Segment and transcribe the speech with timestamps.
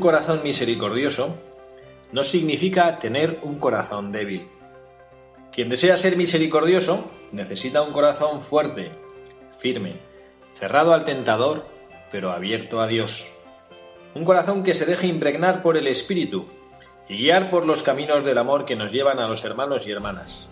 [0.00, 1.36] Corazón misericordioso
[2.12, 4.48] no significa tener un corazón débil.
[5.52, 8.92] Quien desea ser misericordioso necesita un corazón fuerte,
[9.56, 9.94] firme,
[10.54, 11.64] cerrado al tentador,
[12.10, 13.28] pero abierto a Dios.
[14.14, 16.46] Un corazón que se deje impregnar por el Espíritu
[17.08, 20.48] y guiar por los caminos del amor que nos llevan a los hermanos y hermanas.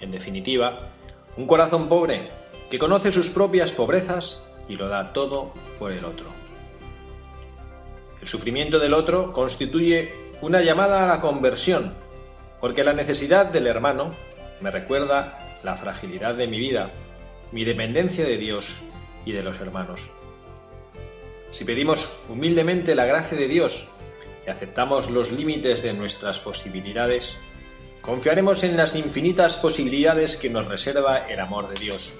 [0.00, 0.90] En definitiva,
[1.36, 2.28] un corazón pobre
[2.70, 6.43] que conoce sus propias pobrezas y lo da todo por el otro.
[8.24, 11.92] El sufrimiento del otro constituye una llamada a la conversión,
[12.58, 14.12] porque la necesidad del hermano
[14.62, 16.88] me recuerda la fragilidad de mi vida,
[17.52, 18.78] mi dependencia de Dios
[19.26, 20.10] y de los hermanos.
[21.52, 23.86] Si pedimos humildemente la gracia de Dios
[24.46, 27.36] y aceptamos los límites de nuestras posibilidades,
[28.00, 32.14] confiaremos en las infinitas posibilidades que nos reserva el amor de Dios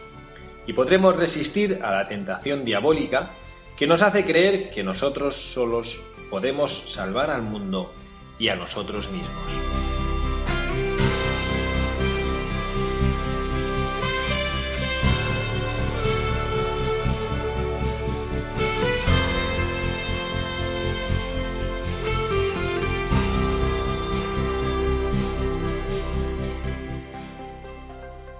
[0.66, 3.31] y podremos resistir a la tentación diabólica
[3.77, 7.93] que nos hace creer que nosotros solos podemos salvar al mundo
[8.39, 9.31] y a nosotros mismos.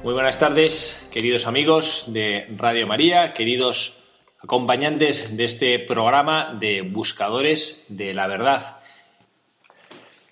[0.03, 4.04] Muy buenas tardes, queridos amigos de Radio María, queridos
[4.45, 8.77] acompañantes de este programa de Buscadores de la Verdad.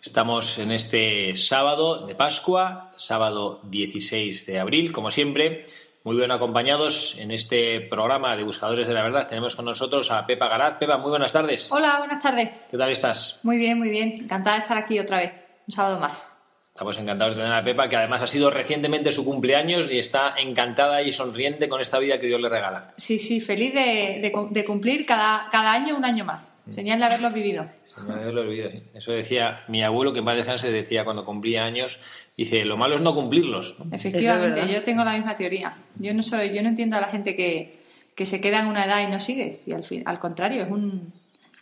[0.03, 5.65] Estamos en este sábado de Pascua, sábado 16 de abril, como siempre,
[6.05, 9.28] muy bien acompañados en este programa de Buscadores de la Verdad.
[9.28, 10.78] Tenemos con nosotros a Pepa Garat.
[10.78, 11.72] Pepa, muy buenas tardes.
[11.72, 12.51] Hola, buenas tardes.
[12.71, 13.41] ¿Qué tal estás?
[13.43, 14.12] Muy bien, muy bien.
[14.19, 15.33] Encantada de estar aquí otra vez,
[15.67, 16.31] un sábado más.
[16.75, 20.34] Estamos encantados de tener a Pepa, que además ha sido recientemente su cumpleaños y está
[20.38, 22.94] encantada y sonriente con esta vida que Dios le regala.
[22.97, 26.50] Sí, sí, feliz de, de, de cumplir cada, cada año un año más.
[26.71, 27.66] Señal de haberlo vivido.
[27.84, 28.83] Señal de haberlo vivido, sí.
[28.94, 32.00] Eso decía mi abuelo, que en paz descanse, decía cuando cumplía años,
[32.38, 33.77] dice, lo malo es no cumplirlos.
[33.93, 35.75] Efectivamente, yo tengo la misma teoría.
[35.97, 37.81] Yo no soy, yo no entiendo a la gente que,
[38.15, 39.59] que se queda en una edad y no sigue.
[39.66, 41.12] Y al, fin, al contrario, es un,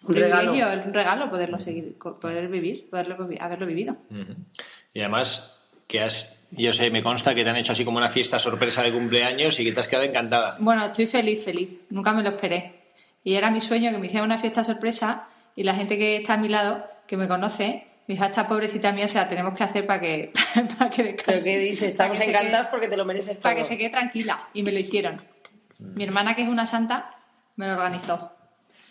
[0.03, 0.55] un regalo.
[0.55, 3.97] es un regalo poderlo seguir, poder vivir, poderlo haberlo vivido.
[4.11, 4.37] Uh -huh.
[4.94, 5.56] Y además
[5.87, 8.83] que has, yo sé, me consta que te han hecho así como una fiesta sorpresa
[8.83, 10.56] de cumpleaños y que te has quedado encantada.
[10.60, 11.69] Bueno, estoy feliz, feliz.
[11.91, 12.84] Nunca me lo esperé.
[13.25, 16.34] Y era mi sueño que me hicieran una fiesta sorpresa y la gente que está
[16.34, 19.65] a mi lado, que me conoce, me dijo, esta pobrecita mía se la tenemos que
[19.65, 20.33] hacer para que...
[20.78, 21.89] para que ¿Pero qué dices?
[21.89, 23.43] Estamos encantados porque te lo mereces todo.
[23.43, 24.49] Para que se quede tranquila.
[24.55, 25.21] Y me lo hicieron.
[25.78, 27.09] Mi hermana, que es una santa,
[27.56, 28.33] me lo organizó.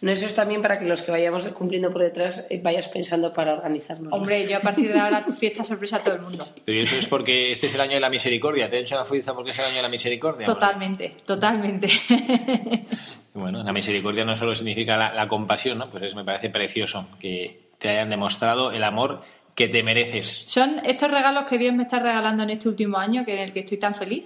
[0.02, 3.34] No, eso es también para que los que vayamos cumpliendo por detrás eh, vayas pensando
[3.34, 4.14] para organizarnos.
[4.14, 6.48] Hombre, yo a partir de ahora fiesta sorpresa a todo el mundo.
[6.64, 8.70] Pero eso es porque este es el año de la misericordia.
[8.70, 10.46] ¿Te he hecho la fuerza porque es el año de la misericordia?
[10.46, 11.90] Totalmente, totalmente.
[13.32, 15.90] Bueno, la misericordia no solo significa la, la compasión, ¿no?
[15.90, 19.22] Pues eso me parece precioso que te hayan demostrado el amor
[19.56, 20.46] que te mereces.
[20.48, 23.54] Son estos regalos que Dios me está regalando en este último año, que en el
[23.54, 24.26] que estoy tan feliz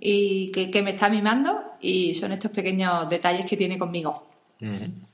[0.00, 4.28] y que, que me está mimando, y son estos pequeños detalles que tiene conmigo.
[4.60, 5.13] Uh -huh.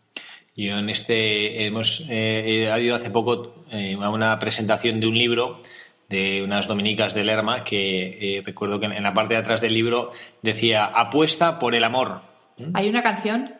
[0.61, 5.17] Yo en este hemos eh, he ido hace poco eh, a una presentación de un
[5.17, 5.63] libro
[6.11, 9.73] de unas dominicas de Lerma que eh, recuerdo que en la parte de atrás del
[9.73, 10.13] libro
[10.43, 12.21] decía apuesta por el amor.
[12.59, 12.73] ¿Mm?
[12.75, 13.55] Hay una canción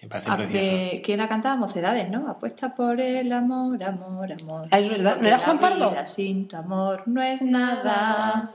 [0.00, 1.02] me parece precioso.
[1.02, 1.56] ¿Quién la cantaba?
[1.56, 2.26] Mocedades, ¿no?
[2.30, 4.68] Apuesta por el amor, amor, amor.
[4.70, 5.18] Ah, es verdad.
[5.20, 5.94] ¿No era Juan Pardo?
[6.06, 8.50] Sin tu amor no es nada.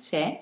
[0.00, 0.38] Sí.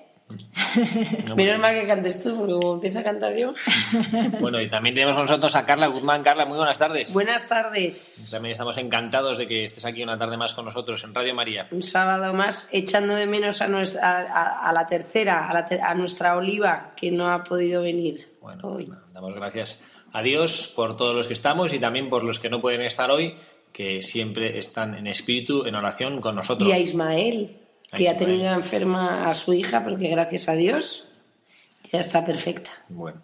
[1.25, 3.53] No, Menos mal que cantes tú, porque como empiezo a cantar yo.
[4.39, 6.23] Bueno, y también tenemos con nosotros a Carla Guzmán.
[6.23, 7.13] Carla, muy buenas tardes.
[7.13, 8.27] Buenas tardes.
[8.31, 11.67] También estamos encantados de que estés aquí una tarde más con nosotros en Radio María.
[11.71, 15.81] Un sábado más, echando de menos a, nuestra, a, a la tercera, a, la ter
[15.81, 18.33] a, nuestra Oliva, que no ha podido venir.
[18.41, 18.91] Bueno, hoy.
[19.13, 19.83] damos gracias
[20.13, 23.11] a Dios por todos los que estamos y también por los que no pueden estar
[23.11, 23.35] hoy,
[23.71, 26.69] que siempre están en espíritu, en oración con nosotros.
[26.69, 27.60] Y a Ismael
[27.93, 31.07] que ha tenido enferma a su hija, porque gracias a Dios
[31.91, 32.71] ya está perfecta.
[32.89, 33.21] Bueno.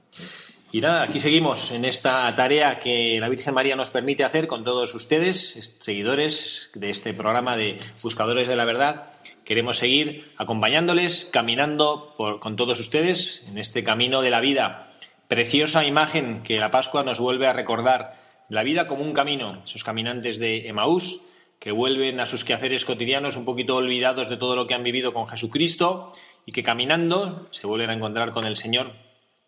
[0.72, 4.66] Y nada, aquí seguimos en esta tarea que la Virgen María nos permite hacer con
[4.66, 9.12] todos ustedes, seguidores de este programa de Buscadores de la Verdad.
[9.46, 14.92] Queremos seguir acompañándoles, caminando con todos ustedes en este camino de la vida.
[15.30, 18.16] Preciosa imagen que la Pascua nos vuelve a recordar.
[18.50, 21.22] La vida como un camino, esos caminantes de Emaús
[21.60, 25.14] que vuelven a sus quehaceres cotidianos un poquito olvidados de todo lo que han vivido
[25.14, 26.12] con Jesucristo
[26.46, 28.94] y que caminando se vuelven a encontrar con el Señor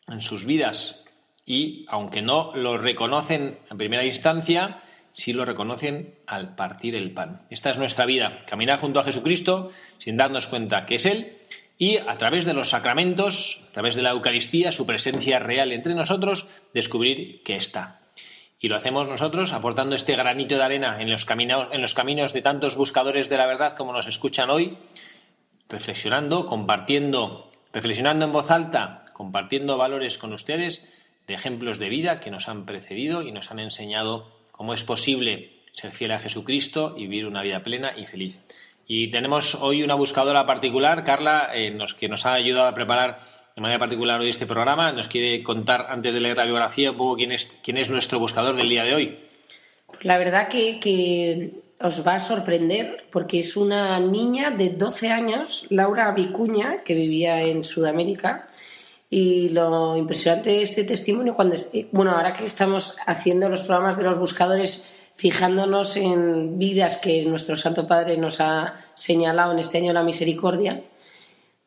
[0.07, 1.05] en sus vidas
[1.45, 4.77] y, aunque no lo reconocen en primera instancia,
[5.13, 7.43] sí lo reconocen al partir el pan.
[7.49, 11.37] Esta es nuestra vida, caminar junto a Jesucristo sin darnos cuenta que es Él
[11.77, 15.95] y a través de los sacramentos, a través de la Eucaristía, su presencia real entre
[15.95, 17.98] nosotros, descubrir que está.
[18.59, 22.33] Y lo hacemos nosotros aportando este granito de arena en los, caminos, en los caminos
[22.33, 24.77] de tantos buscadores de la verdad como nos escuchan hoy,
[25.69, 32.31] reflexionando, compartiendo, reflexionando en voz alta, compartiendo valores con ustedes de ejemplos de vida que
[32.31, 37.07] nos han precedido y nos han enseñado cómo es posible ser fiel a Jesucristo y
[37.07, 38.41] vivir una vida plena y feliz.
[38.87, 43.19] Y tenemos hoy una buscadora particular, Carla, eh, que nos ha ayudado a preparar
[43.59, 44.93] de manera particular hoy este programa.
[44.93, 48.17] Nos quiere contar, antes de leer la biografía, un poco quién es, quién es nuestro
[48.17, 49.19] buscador del día de hoy.
[50.01, 55.65] La verdad que, que os va a sorprender porque es una niña de 12 años,
[55.69, 58.47] Laura Vicuña, que vivía en Sudamérica
[59.09, 61.57] y lo impresionante de este testimonio, cuando,
[61.91, 67.57] bueno, ahora que estamos haciendo los programas de los buscadores, fijándonos en vidas que nuestro
[67.57, 70.81] Santo Padre nos ha señalado en este año la misericordia,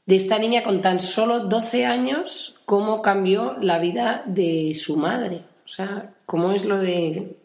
[0.07, 5.43] de esta niña con tan solo 12 años, cómo cambió la vida de su madre.
[5.65, 7.37] O sea, cómo es lo de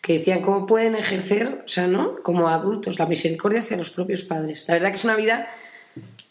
[0.00, 2.22] que decían cómo pueden ejercer, o sea, ¿no?
[2.22, 4.66] Como adultos, la misericordia hacia los propios padres.
[4.68, 5.48] La verdad que es una vida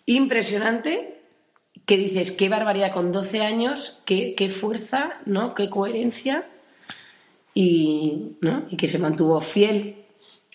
[0.06, 1.20] impresionante
[1.86, 5.54] que dices, qué barbaridad con 12 años, qué, fuerza, ¿no?
[5.56, 6.48] Qué coherencia
[7.54, 8.38] y,
[8.70, 10.06] y que se mantuvo fiel.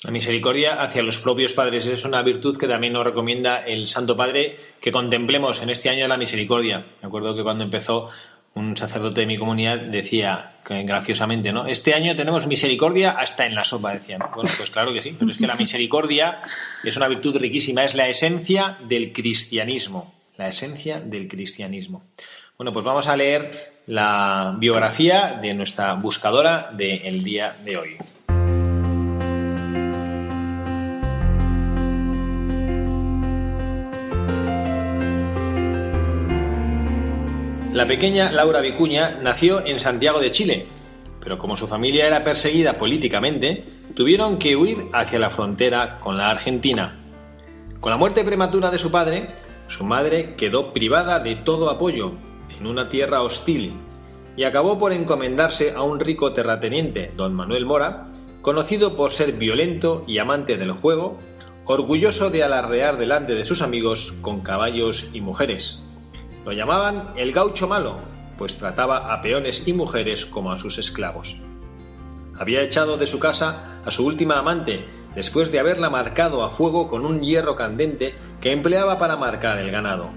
[0.05, 4.17] La misericordia hacia los propios padres es una virtud que también nos recomienda el Santo
[4.17, 6.87] Padre que contemplemos en este año la misericordia.
[7.01, 8.11] Me acuerdo que cuando empezó
[8.55, 11.67] un sacerdote de mi comunidad decía graciosamente, ¿no?
[11.67, 14.21] Este año tenemos misericordia hasta en la sopa, decían.
[14.35, 16.39] Bueno, pues claro que sí, pero es que la misericordia
[16.85, 22.05] es una virtud riquísima, es la esencia del cristianismo la esencia del cristianismo.
[22.57, 23.51] Bueno, pues vamos a leer
[23.87, 27.97] la biografía de nuestra buscadora del día de hoy.
[37.75, 40.67] La pequeña Laura Vicuña nació en Santiago de Chile,
[41.19, 43.65] pero como su familia era perseguida políticamente,
[43.97, 47.05] tuvieron que huir hacia la frontera con la Argentina.
[47.81, 49.31] Con la muerte prematura de su padre,
[49.67, 52.13] su madre quedó privada de todo apoyo
[52.57, 53.73] en una tierra hostil
[54.37, 58.07] y acabó por encomendarse a un rico terrateniente, don Manuel Mora,
[58.41, 61.19] conocido por ser violento y amante del juego,
[61.65, 65.81] orgulloso de alardear delante de sus amigos con caballos y mujeres.
[66.45, 67.97] Lo llamaban el gaucho malo,
[68.37, 71.37] pues trataba a peones y mujeres como a sus esclavos.
[72.37, 74.85] Había echado de su casa a su última amante,
[75.15, 79.71] después de haberla marcado a fuego con un hierro candente que empleaba para marcar el
[79.71, 80.11] ganado.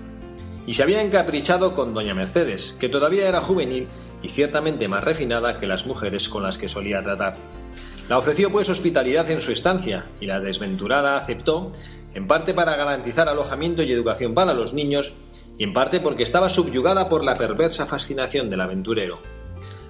[0.66, 3.88] Y se había encaprichado con doña Mercedes, que todavía era juvenil
[4.22, 7.38] y ciertamente más refinada que las mujeres con las que solía tratar.
[8.10, 11.72] La ofreció pues hospitalidad en su estancia y la desventurada aceptó,
[12.14, 15.14] en parte para garantizar alojamiento y educación para los niños
[15.58, 19.20] y en parte porque estaba subyugada por la perversa fascinación del aventurero.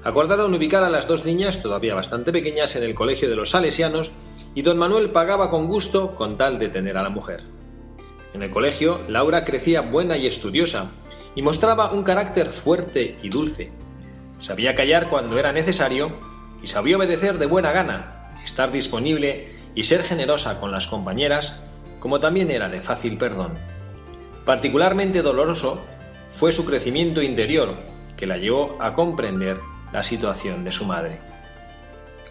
[0.04, 4.12] Acordaron ubicar a las dos niñas, todavía bastante pequeñas, en el colegio de los salesianos
[4.56, 7.44] y don Manuel pagaba con gusto con tal de tener a la mujer.
[8.34, 10.92] En el colegio, Laura crecía buena y estudiosa
[11.36, 13.72] y mostraba un carácter fuerte y dulce.
[14.40, 16.12] Sabía callar cuando era necesario
[16.64, 21.62] y sabía obedecer de buena gana, estar disponible y ser generosa con las compañeras,
[22.00, 23.77] como también era de fácil perdón.
[24.48, 25.82] Particularmente doloroso
[26.30, 27.80] fue su crecimiento interior,
[28.16, 29.60] que la llevó a comprender
[29.92, 31.20] la situación de su madre.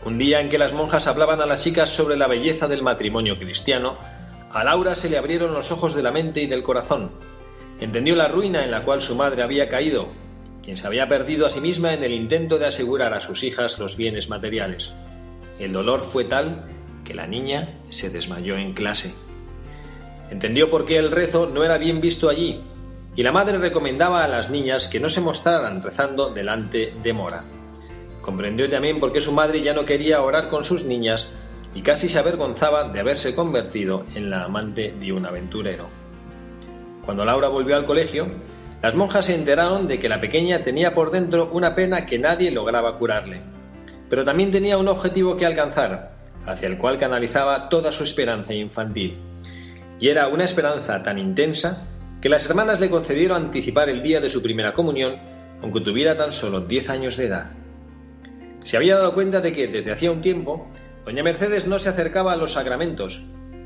[0.03, 3.39] Un día en que las monjas hablaban a las chicas sobre la belleza del matrimonio
[3.39, 3.99] cristiano,
[4.51, 7.11] a Laura se le abrieron los ojos de la mente y del corazón.
[7.81, 10.09] Entendió la ruina en la cual su madre había caído,
[10.63, 13.79] quien se había perdido a sí misma en el intento de asegurar a sus hijas
[13.79, 14.95] los bienes materiales.
[15.59, 16.65] El dolor fue tal
[17.05, 19.26] que la niña se desmayó en clase.
[20.31, 22.63] Entendió por qué el rezo no era bien visto allí,
[23.15, 27.45] y la madre recomendaba a las niñas que no se mostraran rezando delante de Mora.
[28.21, 31.29] Comprendió también por qué su madre ya no quería orar con sus niñas
[31.75, 35.87] y casi se avergonzaba de haberse convertido en la amante de un aventurero.
[37.05, 38.29] Cuando Laura volvió al colegio,
[38.83, 42.51] las monjas se enteraron de que la pequeña tenía por dentro una pena que nadie
[42.51, 43.43] lograba curarle,
[44.09, 49.19] pero también tenía un objetivo que alcanzar, hacia el cual canalizaba toda su esperanza infantil.
[49.99, 51.89] Y era una esperanza tan intensa
[52.21, 55.17] que las hermanas le concedieron anticipar el día de su primera comunión,
[55.63, 57.53] aunque tuviera tan solo 10 años de edad.
[58.61, 60.69] Se había dado cuenta de que, desde hacía un tiempo,
[61.05, 63.23] doña Mercedes no se acercaba a los sacramentos,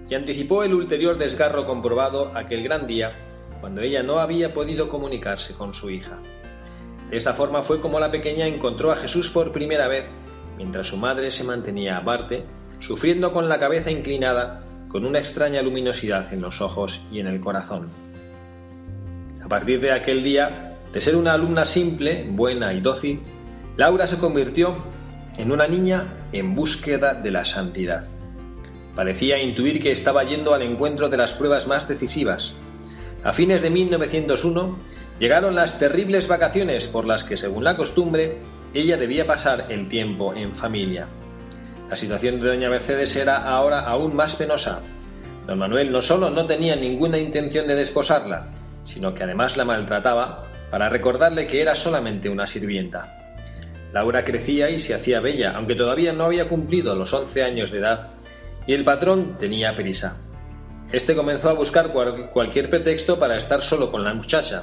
[0.09, 3.17] y anticipó el ulterior desgarro comprobado aquel gran día
[3.61, 6.19] cuando ella no había podido comunicarse con su hija.
[7.09, 10.11] De esta forma fue como la pequeña encontró a Jesús por primera vez,
[10.57, 12.45] mientras su madre se mantenía aparte,
[12.81, 17.41] sufriendo con la cabeza inclinada, con una extraña luminosidad en los ojos y en el
[17.41, 17.87] corazón.
[19.43, 23.23] A partir de aquel día, de ser una alumna simple, buena y dócil,
[23.79, 24.77] Laura se convirtió
[25.39, 28.07] en una niña en búsqueda de la santidad.
[28.95, 32.55] Parecía intuir que estaba yendo al encuentro de las pruebas más decisivas,
[33.23, 34.79] a fines de 1901
[35.19, 38.39] llegaron las terribles vacaciones por las que, según la costumbre,
[38.73, 41.07] ella debía pasar el tiempo en familia.
[41.91, 44.81] La situación de doña Mercedes era ahora aún más penosa.
[45.49, 48.47] Don Manuel no solo no tenía ninguna intención de desposarla,
[48.85, 53.19] sino que además la maltrataba para recordarle que era solamente una sirvienta.
[53.93, 57.79] Laura crecía y se hacía bella, aunque todavía no había cumplido los 11 años de
[57.79, 58.11] edad,
[58.69, 60.19] y el patrón tenía prisa.
[60.93, 61.93] Este comenzó a buscar
[62.33, 64.63] cualquier pretexto para estar solo con la muchacha.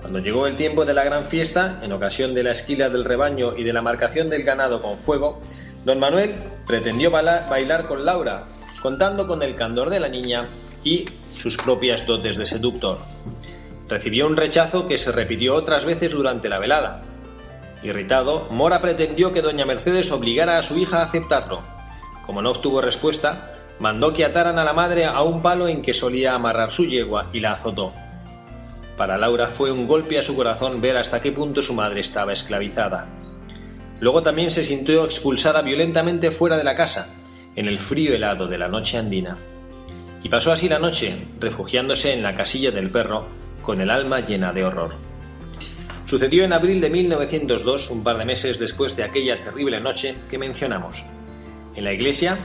[0.00, 3.56] Cuando llegó el tiempo de la gran fiesta, en ocasión de la esquila del rebaño
[3.56, 5.40] y de la marcación del ganado con fuego,
[5.84, 8.46] don Manuel pretendió bailar con Laura,
[8.82, 10.48] contando con el candor de la niña
[10.84, 12.98] y sus propias dotes de seductor.
[13.88, 17.02] Recibió un rechazo que se repitió otras veces durante la velada.
[17.82, 21.62] Irritado, Mora pretendió que doña Mercedes obligara a su hija a aceptarlo.
[22.26, 25.94] Como no obtuvo respuesta, mandó que ataran a la madre a un palo en que
[25.94, 27.92] solía amarrar su yegua y la azotó.
[28.96, 32.34] Para Laura fue un golpe a su corazón ver hasta qué punto su madre estaba
[32.34, 33.08] esclavizada.
[34.00, 37.14] Luego también se sintió expulsada violentamente fuera de la casa,
[37.54, 39.36] en el frío helado de la noche andina.
[40.22, 43.26] Y pasó así la noche, refugiándose en la casilla del perro,
[43.62, 44.94] con el alma llena de horror.
[46.06, 50.38] Sucedió en abril de 1902, un par de meses después de aquella terrible noche que
[50.38, 51.04] mencionamos.
[51.76, 52.36] En la iglesia,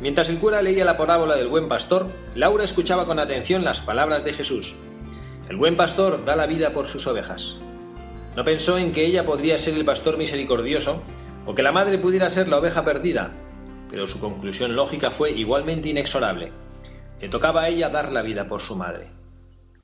[0.00, 4.24] Mientras el cura leía la parábola del buen pastor, Laura escuchaba con atención las palabras
[4.24, 4.74] de Jesús.
[5.48, 7.58] El buen pastor da la vida por sus ovejas.
[8.40, 11.02] No pensó en que ella podría ser el pastor misericordioso
[11.44, 13.34] o que la madre pudiera ser la oveja perdida,
[13.90, 16.50] pero su conclusión lógica fue igualmente inexorable.
[17.20, 19.08] Le tocaba a ella dar la vida por su madre.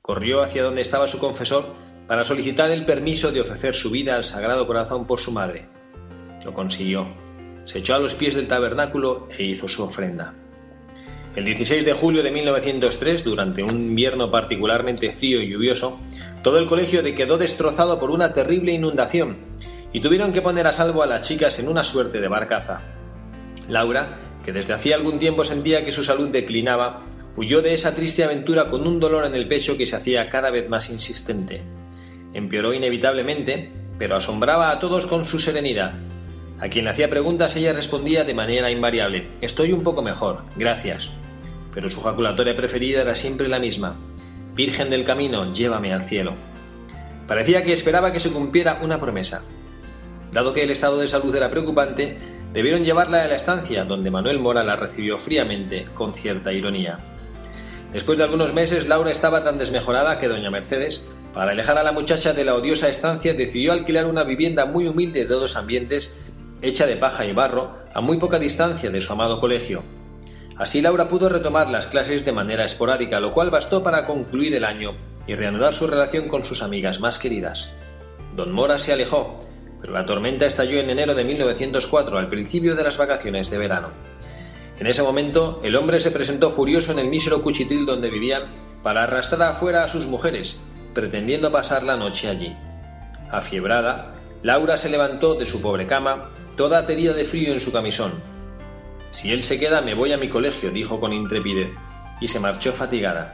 [0.01, 1.67] Corrió hacia donde estaba su confesor
[2.07, 5.69] para solicitar el permiso de ofrecer su vida al Sagrado Corazón por su madre.
[6.43, 7.07] Lo consiguió
[7.63, 10.33] se echó a los pies del tabernáculo e hizo su ofrenda.
[11.37, 15.99] El 16 de julio de 1903, durante un invierno particularmente frío y lluvioso,
[16.41, 19.37] todo el colegio quedó destrozado por una terrible inundación
[19.93, 22.81] y tuvieron que poner a salvo a las chicas en una suerte de barcaza.
[23.69, 27.03] Laura, que desde hacía algún tiempo sentía que su salud declinaba,
[27.35, 30.49] huyó de esa triste aventura con un dolor en el pecho que se hacía cada
[30.49, 31.61] vez más insistente.
[32.33, 35.93] Empeoró inevitablemente, pero asombraba a todos con su serenidad.
[36.59, 41.11] A quien hacía preguntas ella respondía de manera invariable, estoy un poco mejor, gracias.
[41.77, 43.97] Pero su jaculatoria preferida era siempre la misma,
[44.55, 46.33] Virgen del Camino, llévame al cielo.
[47.27, 49.43] Parecía que esperaba que se cumpliera una promesa.
[50.31, 52.17] Dado que el estado de salud era preocupante,
[52.51, 56.97] debieron llevarla a la estancia, donde Manuel Mora la recibió fríamente, con cierta ironía.
[57.93, 61.91] Después de algunos meses, Laura estaba tan desmejorada que doña Mercedes, para alejar a la
[61.91, 66.17] muchacha de la odiosa estancia, decidió alquilar una vivienda muy humilde de dos ambientes
[66.63, 69.83] hecha de paja y barro, a muy poca distancia de su amado colegio.
[70.57, 74.65] Así Laura pudo retomar las clases de manera esporádica, lo cual bastó para concluir el
[74.65, 74.95] año
[75.27, 77.71] y reanudar su relación con sus amigas más queridas.
[78.35, 79.37] Don Mora se alejó,
[79.81, 83.89] pero la tormenta estalló en enero de 1904, al principio de las vacaciones de verano.
[84.79, 88.43] En ese momento, el hombre se presentó furioso en el mísero cuchitril donde vivían
[88.81, 90.59] para arrastrar afuera a sus mujeres,
[90.93, 92.55] pretendiendo pasar la noche allí.
[93.31, 98.36] Afiebrada, Laura se levantó de su pobre cama, toda aterida de frío en su camisón.
[99.11, 101.73] Si él se queda, me voy a mi colegio, dijo con intrepidez,
[102.19, 103.33] y se marchó fatigada.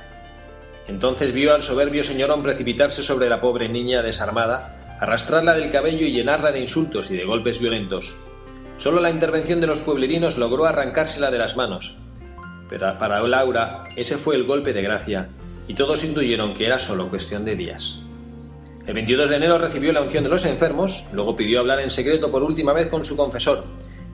[0.87, 6.11] Entonces vio al soberbio señorón precipitarse sobre la pobre niña desarmada, arrastrarla del cabello y
[6.11, 8.17] llenarla de insultos y de golpes violentos.
[8.77, 11.95] Solo la intervención de los pueblerinos logró arrancársela de las manos.
[12.69, 15.29] Pero para Laura ese fue el golpe de gracia,
[15.67, 17.99] y todos intuyeron que era solo cuestión de días.
[18.85, 22.29] El 22 de enero recibió la unción de los enfermos, luego pidió hablar en secreto
[22.29, 23.63] por última vez con su confesor.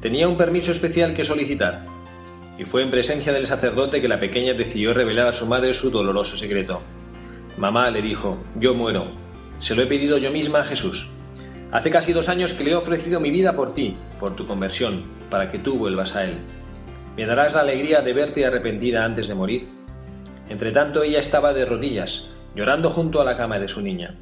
[0.01, 1.85] Tenía un permiso especial que solicitar.
[2.57, 5.91] Y fue en presencia del sacerdote que la pequeña decidió revelar a su madre su
[5.91, 6.81] doloroso secreto.
[7.57, 9.07] Mamá le dijo, yo muero,
[9.59, 11.09] Se lo he pedido yo misma a Jesús.
[11.71, 15.03] Hace casi dos años que le he ofrecido mi vida por ti, por tu conversión,
[15.29, 16.37] para que tú vuelvas a Él.
[17.17, 19.67] ¿Me darás la alegría de verte arrepentida antes de morir?
[20.47, 24.17] Entretanto ella estaba de rodillas, llorando junto a la cama de su niña.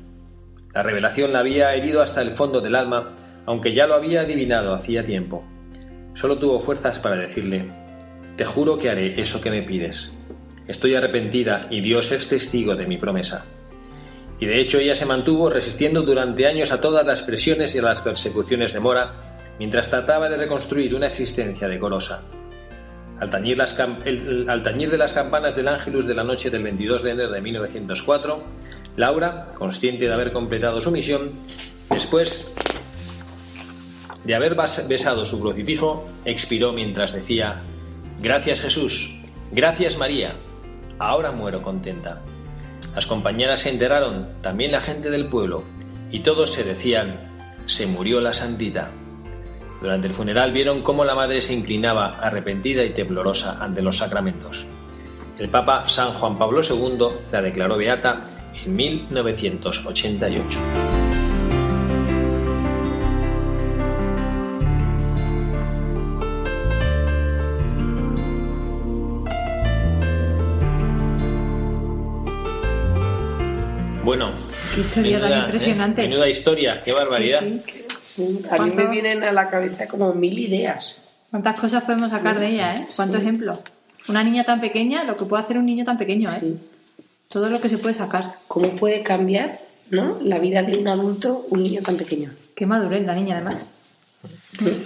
[0.74, 3.16] La revelación la había herido hasta el fondo del alma,
[3.46, 5.46] aunque ya lo había adivinado hacía tiempo.
[6.18, 7.70] Solo tuvo fuerzas para decirle,
[8.38, 10.10] Te juro que haré eso que me pides.
[10.68, 13.46] Estoy arrepentida y Dios es testigo de mi promesa.
[14.40, 17.84] Y de hecho ella se mantuvo resistiendo durante años a todas las presiones y a
[17.84, 22.24] las persecuciones de Mora, mientras trataba de reconstruir una existencia decorosa.
[23.20, 27.04] Al tañir, las al tañir, de las campanas del Ángelus de la noche del 22
[27.04, 28.44] de enero de 1904,
[28.96, 31.34] Laura, consciente de haber completado su misión,
[31.92, 32.48] después
[34.28, 34.58] de haber
[34.88, 37.62] besado su crucifijo, expiró mientras decía,
[38.20, 39.10] Gracias Jesús,
[39.54, 40.36] gracias María,
[41.00, 42.22] ahora muero contenta.
[42.94, 45.64] Las compañeras se enteraron, también la gente del pueblo,
[46.12, 47.16] y todos se decían,
[47.68, 48.92] se murió la santita.
[49.80, 54.66] Durante el funeral vieron cómo la madre se inclinaba arrepentida y temblorosa ante los sacramentos.
[55.40, 58.26] El Papa San Juan Pablo II la declaró beata
[58.66, 60.97] en 1988.
[74.78, 76.04] Qué historia tan impresionante.
[76.04, 76.08] ¿eh?
[76.08, 77.42] Menuda historia, qué barbaridad.
[78.52, 81.16] A mí me vienen a la cabeza como mil ideas.
[81.32, 82.88] ¿Cuántas cosas podemos sacar de ella, eh?
[82.96, 83.60] ¿Cuántos ejemplos?
[84.08, 86.54] Una niña tan pequeña, lo que puede hacer un niño tan pequeño, ¿eh?
[87.28, 88.34] Todo lo que se puede sacar.
[88.48, 90.18] ¿Cómo puede cambiar ¿no?
[90.24, 92.32] la vida de un adulto un niño tan pequeño?
[92.56, 93.66] Qué madurez la niña, además.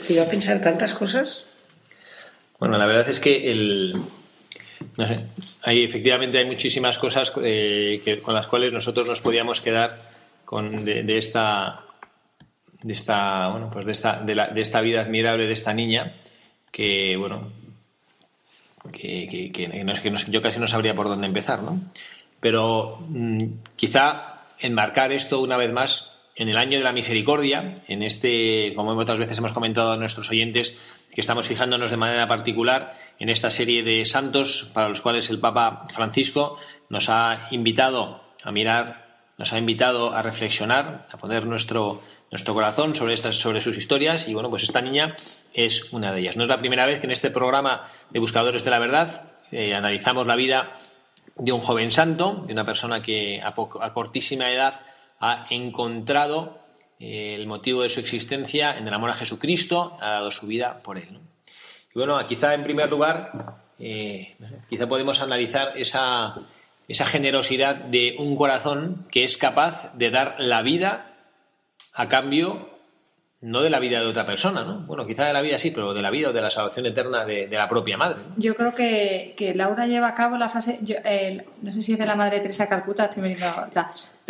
[0.08, 1.44] ¿Te iba a pensar tantas cosas?
[2.60, 3.96] Bueno, la verdad es que el,
[4.98, 5.22] no sé,
[5.66, 10.10] efectivamente hay muchísimas cosas eh, con las cuales nosotros nos podíamos quedar
[10.46, 11.82] con de, esta
[12.82, 16.16] de esta bueno pues de esta de, la, de, esta vida admirable de esta niña
[16.72, 17.52] que bueno
[18.92, 19.86] que, que
[20.30, 21.80] yo casi no sabría por dónde empezar no
[22.40, 28.04] pero mm, quizá enmarcar esto una vez más en el año de la misericordia en
[28.04, 30.78] este como otras veces hemos comentado a nuestros oyentes
[31.14, 35.40] que estamos fijándonos de manera particular en esta serie de santos para los cuales el
[35.40, 36.58] Papa Francisco
[36.90, 42.96] nos ha invitado a mirar, nos ha invitado a reflexionar, a poner nuestro, nuestro corazón
[42.96, 45.16] sobre, estas, sobre sus historias y bueno, pues esta niña
[45.54, 46.38] es una de ellas.
[46.38, 49.76] No es la primera vez que en este programa de Buscadores de la Verdad eh,
[49.76, 50.74] analizamos la vida
[51.36, 54.82] de un joven santo, de una persona que a, a cortísima edad
[55.22, 56.60] ha encontrado
[57.00, 60.80] eh, el motivo de su existencia en el amor a Jesucristo, ha dado su vida
[60.84, 61.20] por él.
[61.94, 64.36] Y bueno, quizá en primer lugar, eh,
[64.70, 66.36] quizá podemos analizar esa,
[66.88, 71.16] esa generosidad de un corazón que es capaz de dar la vida
[71.94, 72.72] a cambio
[73.42, 74.82] no de la vida de otra persona, ¿no?
[74.82, 77.26] Bueno, quizá de la vida sí, pero de la vida o de la salvación eterna
[77.26, 78.22] de, la propia madre.
[78.38, 80.80] Yo creo que, Laura lleva a cabo la frase,
[81.62, 83.68] no sé si es de la madre Teresa Calcuta, estoy mirando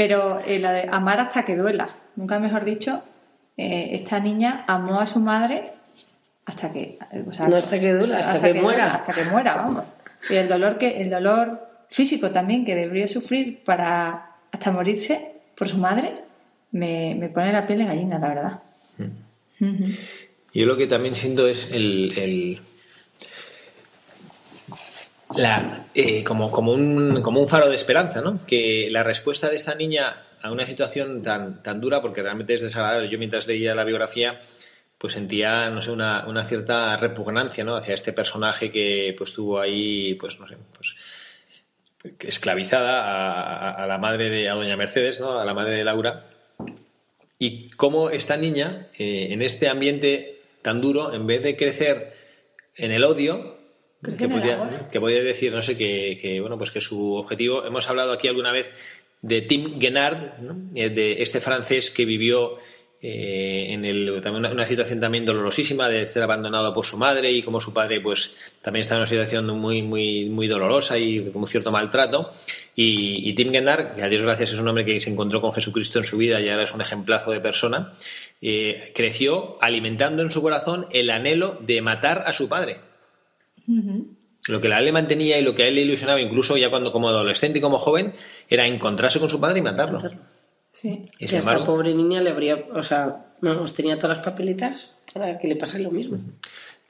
[0.02, 3.04] pero eh, la de amar hasta que duela nunca mejor dicho,
[3.56, 5.74] eh, esta niña amó a su madre
[6.44, 6.98] hasta que.
[7.48, 8.96] no hasta que duela, hasta, que, muera.
[8.96, 9.84] hasta que muera, vamos.
[10.28, 15.70] Y el dolor, que, el dolor físico también que debería sufrir para hasta morirse por
[15.70, 16.16] su madre,
[16.72, 18.60] me, me pone la piel de gallina, la verdad.
[19.60, 19.92] Mm.
[20.56, 22.60] Yo lo que también siento es el,
[25.36, 28.46] la, eh, como, como, un, como un faro de esperanza, ¿no?
[28.46, 32.62] Que la respuesta de esta niña a una situación tan, tan dura, porque realmente es
[32.62, 33.10] desagradable.
[33.10, 34.42] Yo mientras leía la biografía,
[34.98, 37.76] pues sentía, no sé, una, una cierta repugnancia, ¿no?
[37.76, 40.96] Hacia este personaje que pues tuvo ahí, pues no sé, pues
[42.20, 45.40] esclavizada a, a, la madre de, a doña Mercedes, ¿no?
[45.40, 46.26] A la madre de Laura.
[47.38, 52.14] Y cómo esta niña, eh, en este ambiente tan duro, en vez de crecer
[52.76, 53.58] en el odio,
[54.18, 57.90] que podía, que podía, decir, no sé, que, que, bueno, pues que su objetivo, hemos
[57.90, 58.74] hablado aquí alguna vez
[59.22, 60.34] de Tim Guenard,
[60.76, 62.58] eh, de este francés que vivió
[63.04, 67.42] eh, en el, también una, situación también dolorosísima de ser abandonado por su madre y
[67.42, 71.42] como su padre pues también está en una situación muy muy muy dolorosa y con
[71.42, 72.32] un cierto maltrato.
[72.76, 76.00] Y, Tim Guenard, que a Dios gracias es un hombre que se encontró con Jesucristo
[76.00, 77.94] en su vida y ahora es un ejemplazo de persona
[78.42, 82.91] eh, creció alimentando en su corazón el anhelo de matar a su padre
[84.48, 86.92] lo que la le mantenía y lo que a él le ilusionaba, incluso ya cuando
[86.92, 88.14] como adolescente y como joven,
[88.50, 90.00] era encontrarse con su padre y matarlo.
[90.74, 91.06] Sí.
[91.20, 93.34] Y, a esta pobre niña le habría, o sea,
[93.76, 96.18] tenía todas las papeletas para que le pase lo mismo.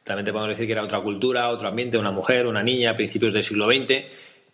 [0.04, 2.96] También te podemos decir que era otra cultura, otro ambiente, una mujer, una niña, a
[2.96, 4.06] principios del siglo XX,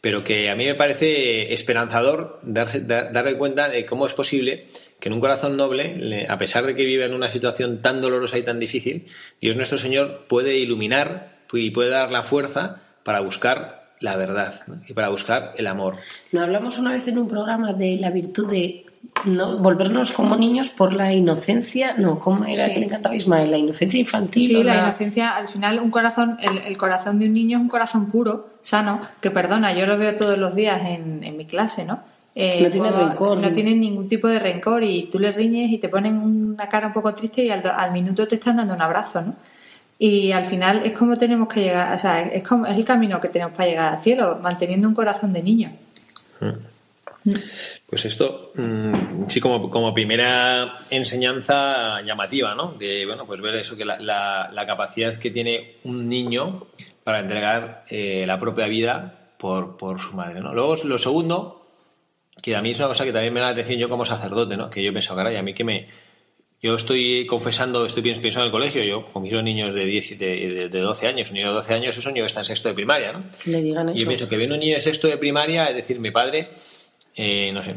[0.02, 4.68] pero que a mí me parece esperanzador darse, darle cuenta de cómo es posible
[5.00, 8.38] que en un corazón noble, a pesar de que vive en una situación tan dolorosa
[8.38, 9.08] y tan difícil,
[9.40, 14.54] Dios nuestro Señor puede iluminar y puede dar la fuerza para buscar la verdad
[14.88, 15.96] y para buscar el amor.
[16.32, 18.86] No hablamos una vez en un programa de la virtud de
[19.26, 23.50] no volvernos como niños por la inocencia, no, ¿cómo era que le encantaba Ismael?
[23.50, 24.48] La inocencia infantil.
[24.48, 24.80] Sí, la...
[24.80, 29.02] inocencia, al final un corazón, el, corazón de un niño es un corazón puro, sano,
[29.22, 32.02] que perdona, yo lo veo todos los días en, en mi clase, ¿no?
[32.40, 33.40] Eh, no tiene rencor.
[33.40, 36.86] No tienen ningún tipo de rencor y tú le riñes y te ponen una cara
[36.86, 39.36] un poco triste y al, al minuto te están dando un abrazo, ¿no?
[40.00, 43.20] Y al final es como tenemos que llegar, o sea, es, como, es el camino
[43.20, 45.72] que tenemos para llegar al cielo, manteniendo un corazón de niño.
[46.40, 46.78] Mm.
[47.86, 52.74] Pues esto, mm, sí, como, como primera enseñanza llamativa, ¿no?
[52.74, 56.68] De, bueno, pues ver eso, que la, la, capacidad que tiene un niño
[57.04, 60.54] para entregar eh, la propia vida por, por su madre, ¿no?
[60.54, 61.68] Luego, lo segundo,
[62.42, 64.56] que a mí es una cosa que también me da la atención yo como sacerdote,
[64.56, 64.70] ¿no?
[64.70, 65.88] Que yo pienso, caray, a mí que me,
[66.62, 70.70] yo estoy confesando, estoy pensando en el colegio, yo con mis niños de, 10, de,
[70.70, 72.70] de, 12 años, un niño de 12 años es un niño que está en sexto
[72.70, 73.24] de primaria, ¿no?
[73.46, 73.98] le digan eso.
[73.98, 76.50] Y yo pienso que viene un niño de sexto de primaria, es decir, mi padre,
[77.16, 77.76] eh, no sé,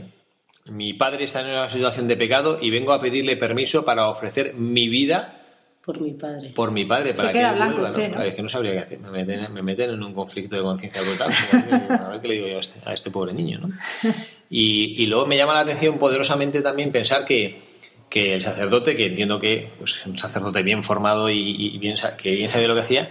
[0.70, 4.54] mi padre está en una situación de pecado y vengo a pedirle permiso para ofrecer
[4.54, 5.36] mi vida
[5.82, 6.50] por mi padre.
[6.50, 8.22] Por mi padre, para Se queda blanco usted, ¿no?
[8.22, 9.00] Es que no sabría qué hacer.
[9.00, 11.32] Me meten, me meten en un conflicto de conciencia brutal.
[11.90, 13.70] a ver qué le digo yo a este, a este pobre niño, ¿no?
[14.52, 17.69] Y, y luego me llama la atención poderosamente también pensar que
[18.10, 22.50] que el sacerdote, que entiendo que pues, un sacerdote bien formado y, bien, que bien
[22.50, 23.08] sabía lo que hacía,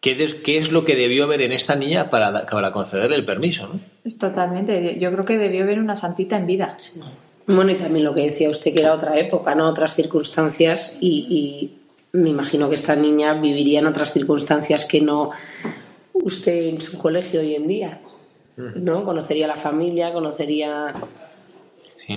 [0.00, 3.66] ¿qué, ¿qué, es lo que debió ver en esta niña para, para concederle el permiso?
[3.66, 3.80] ¿no?
[4.04, 4.98] Es totalmente.
[5.00, 6.76] Yo creo que debió ver una santita en vida.
[7.46, 9.68] Bueno, y también lo que decía usted, que era otra época, ¿no?
[9.68, 11.72] Otras circunstancias y,
[12.12, 15.32] me imagino que esta niña viviría en otras circunstancias que no
[16.14, 18.00] usted en su colegio hoy en día,
[18.56, 19.04] ¿no?
[19.04, 20.94] Conocería a la familia, conocería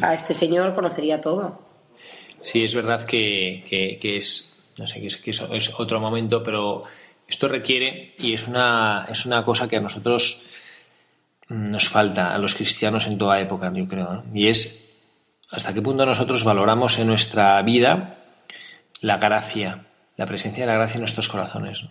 [0.01, 1.68] a este señor, conocería todo.
[2.41, 6.83] Sí, es verdad que, que, es, no sé, que es, que es otro momento, pero
[7.27, 10.41] esto requiere, y es una, es una cosa que a nosotros
[11.49, 14.83] nos falta, a los cristianos en toda época, yo creo, y es
[15.51, 18.17] hasta qué punto nosotros valoramos en nuestra vida
[19.01, 21.83] la gracia, la presencia de la gracia en nuestros corazones.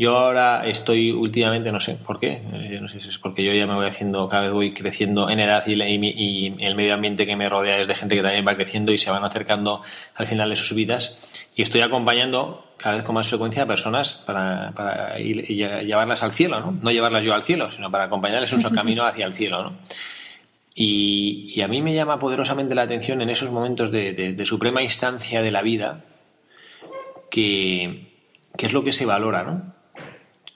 [0.00, 3.52] Yo ahora estoy últimamente, no sé por qué, eh, no sé si es porque yo
[3.52, 7.26] ya me voy haciendo, cada vez voy creciendo en edad y, y, el medio ambiente
[7.26, 9.82] que me rodea es de gente que también va creciendo y se van acercando
[10.14, 11.18] al final de sus vidas.
[11.56, 16.60] Y estoy acompañando cada vez con más frecuencia a personas para, para llevarlas al cielo,
[16.60, 16.78] ¿no?
[16.80, 19.78] No llevarlas yo al cielo, sino para acompañarles en su camino hacia el cielo, ¿no?
[20.76, 25.42] Y, a mí me llama poderosamente la atención en esos momentos de, de, suprema instancia
[25.42, 26.04] de la vida
[27.32, 28.12] que,
[28.56, 29.77] que es lo que se valora, ¿no?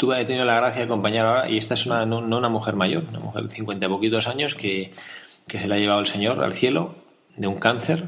[0.03, 2.75] Tuve he tenido la gracia de acompañar ahora, y esta es una, no, una mujer
[2.75, 4.93] mayor, una mujer de 50 y poquitos años que,
[5.47, 6.97] que, se la ha llevado el Señor al cielo
[7.37, 8.07] de un cáncer,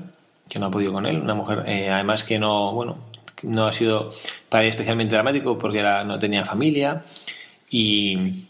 [0.49, 2.97] que no ha podido con él, una mujer eh, además que no, bueno,
[3.45, 4.11] no ha sido
[4.49, 7.05] para ella especialmente dramático porque no tenía familia
[7.71, 8.49] y,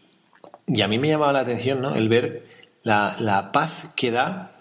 [0.67, 1.95] y a mí me llamaba la atención ¿no?
[1.95, 2.47] el ver
[2.83, 4.53] la, la paz que da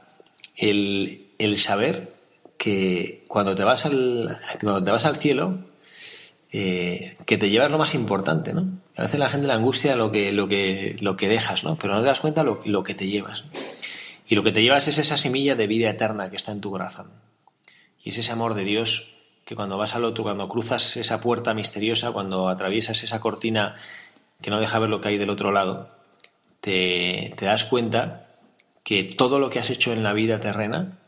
[0.57, 2.11] el, el saber
[2.57, 5.71] que cuando te vas al, cuando te vas al cielo
[6.55, 8.79] eh, que te llevas lo más importante, ¿no?
[8.95, 11.75] A veces la gente la angustia lo que, lo que, lo que dejas, ¿no?
[11.77, 13.43] Pero no te das cuenta lo, lo que te llevas.
[14.27, 16.69] Y lo que te llevas es esa semilla de vida eterna que está en tu
[16.69, 17.09] corazón.
[18.03, 21.55] Y es ese amor de Dios que cuando vas al otro, cuando cruzas esa puerta
[21.55, 23.75] misteriosa, cuando atraviesas esa cortina
[24.39, 25.89] que no deja ver lo que hay del otro lado,
[26.61, 28.27] te, te das cuenta
[28.83, 30.99] que todo lo que has hecho en la vida terrena,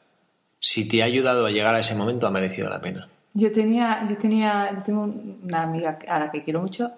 [0.59, 3.09] si te ha ayudado a llegar a ese momento, ha merecido la pena.
[3.35, 6.91] Yo tenía, yo tenía, yo tengo una amiga a la que quiero mucho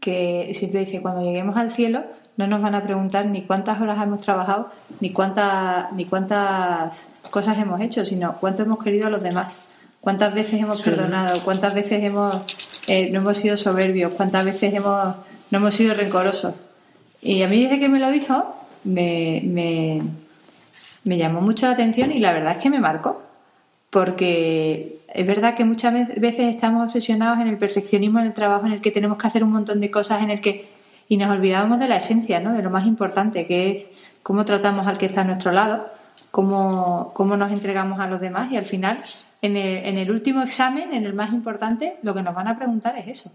[0.00, 2.04] que siempre dice cuando lleguemos al cielo
[2.36, 4.70] no nos van a preguntar ni cuántas horas hemos trabajado
[5.00, 9.58] ni cuántas ni cuántas cosas hemos hecho, sino cuánto hemos querido a los demás,
[10.00, 12.42] cuántas veces hemos perdonado, cuántas veces hemos
[12.86, 15.16] eh, no hemos sido soberbios, cuántas veces hemos
[15.50, 16.54] no hemos sido rencorosos.
[17.22, 20.02] Y a mí desde que me lo dijo me, me,
[21.04, 23.22] me llamó mucho la atención y la verdad es que me marcó
[23.90, 28.72] porque es verdad que muchas veces estamos obsesionados en el perfeccionismo en el trabajo, en
[28.72, 30.68] el que tenemos que hacer un montón de cosas, en el que
[31.08, 32.52] y nos olvidamos de la esencia, ¿no?
[32.52, 33.88] De lo más importante, que es
[34.22, 35.86] cómo tratamos al que está a nuestro lado,
[36.30, 39.00] cómo, cómo nos entregamos a los demás y al final,
[39.40, 42.56] en el, en el último examen, en el más importante, lo que nos van a
[42.58, 43.32] preguntar es eso.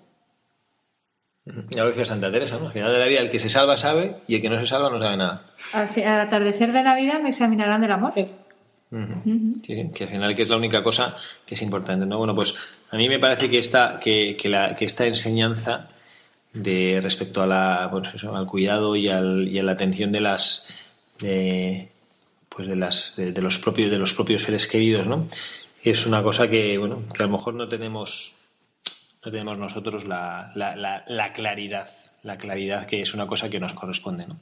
[1.72, 2.67] Ya lo decía Santa Teresa, ¿no?
[2.67, 4.67] Al final de la vida el que se salva sabe y el que no se
[4.67, 5.46] salva no sabe nada.
[5.74, 8.12] Al, atardecer de la vida me examinarán del amor.
[8.13, 8.30] Sí,
[8.91, 12.17] que al final que es la única cosa que es importante, ¿no?
[12.17, 12.54] Bueno, pues
[12.89, 15.88] a mí me parece que esta, que, que, la, que esta enseñanza
[16.54, 20.19] de respecto a la, pues eso, al cuidado y, al, y a la atención de
[20.19, 20.67] las
[21.19, 21.89] de,
[22.49, 25.27] pues de las de, los propios de los propios seres queridos, ¿no?
[25.82, 28.34] Es una cosa que bueno que a lo mejor no tenemos
[29.23, 31.88] no tenemos nosotros la, la, la, claridad
[32.24, 34.28] la claridad que es una cosa que nos corresponde.
[34.28, 34.40] ¿no?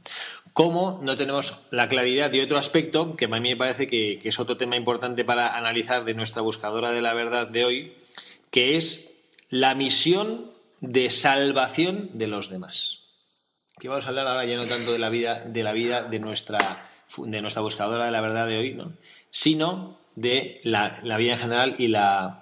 [0.53, 4.29] Como no tenemos la claridad de otro aspecto, que a mí me parece que, que,
[4.29, 7.93] es otro tema importante para analizar de nuestra buscadora de la verdad de hoy,
[8.51, 9.13] que es
[9.49, 12.99] la misión de salvación de los demás.
[13.79, 16.19] Que vamos a hablar ahora ya no tanto de la vida de la vida de
[16.19, 18.93] nuestra de nuestra buscadora de la verdad de hoy, ¿no?
[19.31, 22.38] sino de la, la vida en general y la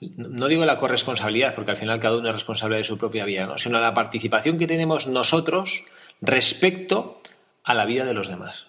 [0.00, 3.46] no digo la corresponsabilidad, porque al final cada uno es responsable de su propia vida,
[3.46, 3.58] ¿no?
[3.58, 5.82] sino la participación que tenemos nosotros
[6.20, 7.20] respecto
[7.64, 8.66] a la vida de los demás.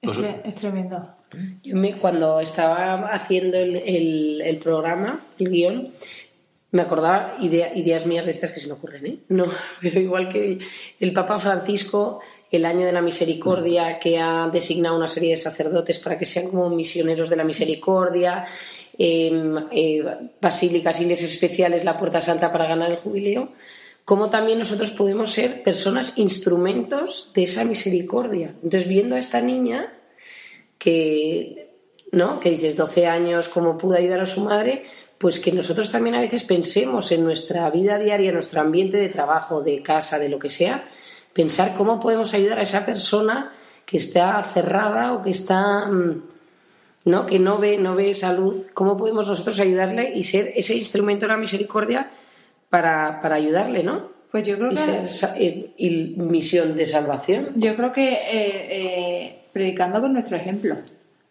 [0.00, 1.16] Pues es, tremendo.
[1.62, 5.92] Yo cuando estaba haciendo el, el, el, programa, el guion,
[6.70, 9.18] me acordaba ideas mías de estas que se me ocurren, ¿eh?
[9.28, 9.46] No,
[9.80, 10.58] pero igual que
[11.00, 15.98] el, Papa Francisco, el año de la misericordia, que ha designado una serie de sacerdotes
[15.98, 18.48] para que sean como misioneros de la misericordia, eh,
[20.40, 23.52] basílicas, iglesias especiales, la Puerta Santa para ganar el jubileo,
[24.04, 28.54] como también nosotros podemos ser personas, instrumentos de esa misericordia.
[28.62, 29.92] Entonces, viendo a esta niña
[30.78, 31.74] que,
[32.10, 32.40] ¿no?
[32.40, 34.84] Que dices 12 años, cómo pudo ayudar a su madre,
[35.18, 39.08] pues que nosotros también a veces pensemos en nuestra vida diaria, en nuestro ambiente de
[39.08, 40.88] trabajo, de casa, de lo que sea,
[41.32, 43.52] pensar cómo podemos ayudar a esa persona
[43.84, 46.22] que está cerrada o que está mm,
[47.08, 50.76] no que no ve no ve esa luz, cómo podemos nosotros ayudarle y ser ese
[50.76, 52.10] instrumento de la misericordia
[52.70, 54.10] para, para ayudarle, ¿no?
[54.30, 57.48] Pues yo creo que y, misión de salvación.
[57.56, 60.76] Yo creo que eh, eh, predicando con nuestro ejemplo,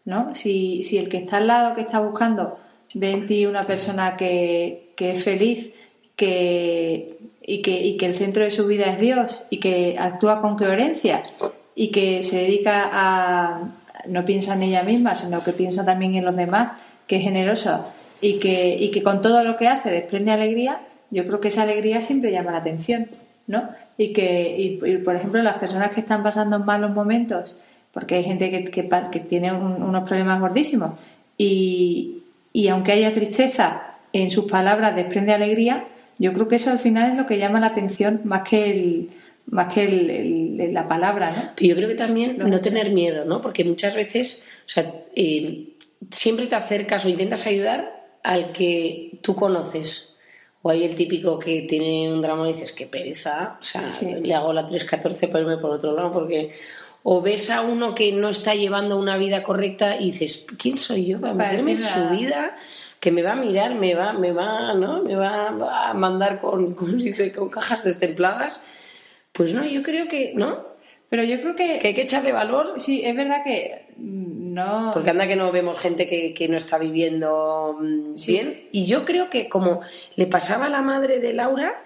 [0.06, 0.34] ¿no?
[0.34, 2.58] Si, si el que está al lado que está buscando
[2.96, 5.72] ve en ti una persona que, es feliz
[6.16, 10.58] que, y, que, que el centro de su vida es Dios y que actúa con
[10.58, 11.22] coherencia
[11.76, 13.77] y que se dedica a,
[14.08, 16.74] no piensa en ella misma, sino que piensa también en los demás,
[17.08, 17.88] que es generoso
[18.22, 21.64] y que, y que con todo lo que hace desprende alegría, yo creo que esa
[21.64, 23.08] alegría siempre llama la atención,
[23.48, 23.70] ¿no?
[23.98, 27.58] Y que, y, por ejemplo, las personas que están pasando malos momentos,
[27.94, 31.00] porque hay gente que, que, tiene unos problemas gordísimos
[31.38, 35.86] y, y aunque haya tristeza en sus palabras desprende alegría,
[36.20, 39.10] yo creo que eso al final es lo que llama la atención más que el
[39.48, 41.52] más que el, la palabra, ¿no?
[41.56, 43.42] Pero yo creo que también no tener miedo, ¿no?
[43.42, 45.74] Porque muchas veces, o sea, eh,
[46.12, 50.14] siempre te acercas o intentas ayudar al que tú conoces.
[50.62, 53.90] O hay el típico que tiene un drama y dices, qué pereza, o sea,
[54.22, 56.56] le hago la 314 para irme por otro lado, porque
[57.04, 61.06] o ves a uno que no está llevando una vida correcta y dices, ¿quién soy
[61.06, 62.58] yo para meterme en su vida?
[63.00, 65.04] Que me va a mirar, me va, me va, ¿no?
[65.04, 67.00] Me va a mandar con, con,
[67.34, 68.62] con cajas destempladas.
[69.38, 70.66] Pues no, yo creo que, ¿no?
[71.10, 71.78] Pero yo creo que...
[71.80, 72.74] Que hay que echarle valor.
[72.78, 74.92] Sí, es verdad que no...
[74.94, 78.68] Porque anda que no vemos gente que, que no está viviendo mm, bien.
[78.72, 79.82] Y yo creo que como
[80.16, 81.84] le pasaba a la madre de Laura,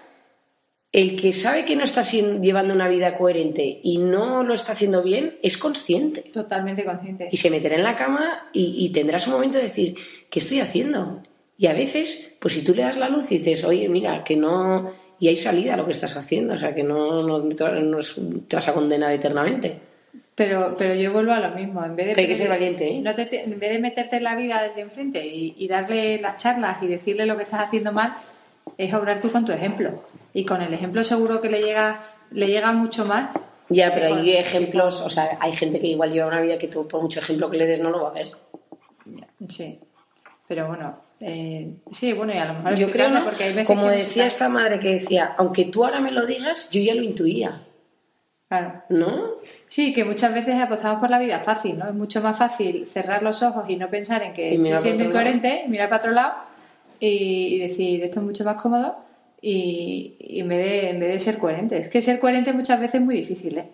[0.92, 5.02] el que sabe que no está llevando una vida coherente y no lo está haciendo
[5.02, 6.22] bien es consciente.
[6.22, 7.28] Totalmente consciente.
[7.32, 9.96] Y se meterá en la cama y, tendrá su momento de decir,
[10.28, 11.22] ¿qué estoy haciendo?
[11.56, 14.36] Y a veces, pues si tú le das la luz y dices, oye, mira, que
[14.36, 14.92] no.
[15.22, 18.66] Y hay salida a lo que estás haciendo, o sea, que no, no, te vas
[18.66, 19.78] a condenar eternamente.
[20.34, 21.84] Pero, pero yo vuelvo a lo mismo.
[21.84, 23.00] En vez de hay que ser valiente, ¿eh?
[23.00, 26.42] No te, en vez de meterte en la vida desde enfrente y, y darle las
[26.42, 28.16] charlas y decirle lo que estás haciendo mal,
[28.76, 30.02] es obrar tú con tu ejemplo
[30.34, 32.00] y con el ejemplo seguro que le llega,
[32.32, 33.32] le llega mucho más.
[33.68, 36.88] Ya, pero hay ejemplos, o sea, hay gente que igual lleva una vida que tú,
[36.88, 38.26] por mucho ejemplo que le des, no lo va a ver.
[39.46, 39.78] Sí,
[40.48, 43.88] pero bueno, eh, sí, bueno, y a lo mejor yo creo, porque hay veces como
[43.88, 47.62] decía esta madre que decía, aunque tú ahora me lo digas, yo ya lo intuía.
[48.48, 48.82] Claro.
[48.88, 49.30] ¿No?
[49.68, 51.88] Sí, que muchas veces apostamos por la vida fácil, ¿no?
[51.88, 55.64] Es mucho más fácil cerrar los ojos y no pensar en que estoy siendo incoherente,
[55.68, 56.34] mirar para otro lado
[57.00, 58.96] y decir, esto es mucho más cómodo
[59.40, 61.78] y, en, vez de, en vez de ser coherente.
[61.78, 63.68] Es que ser coherente muchas veces es muy difícil, ¿eh?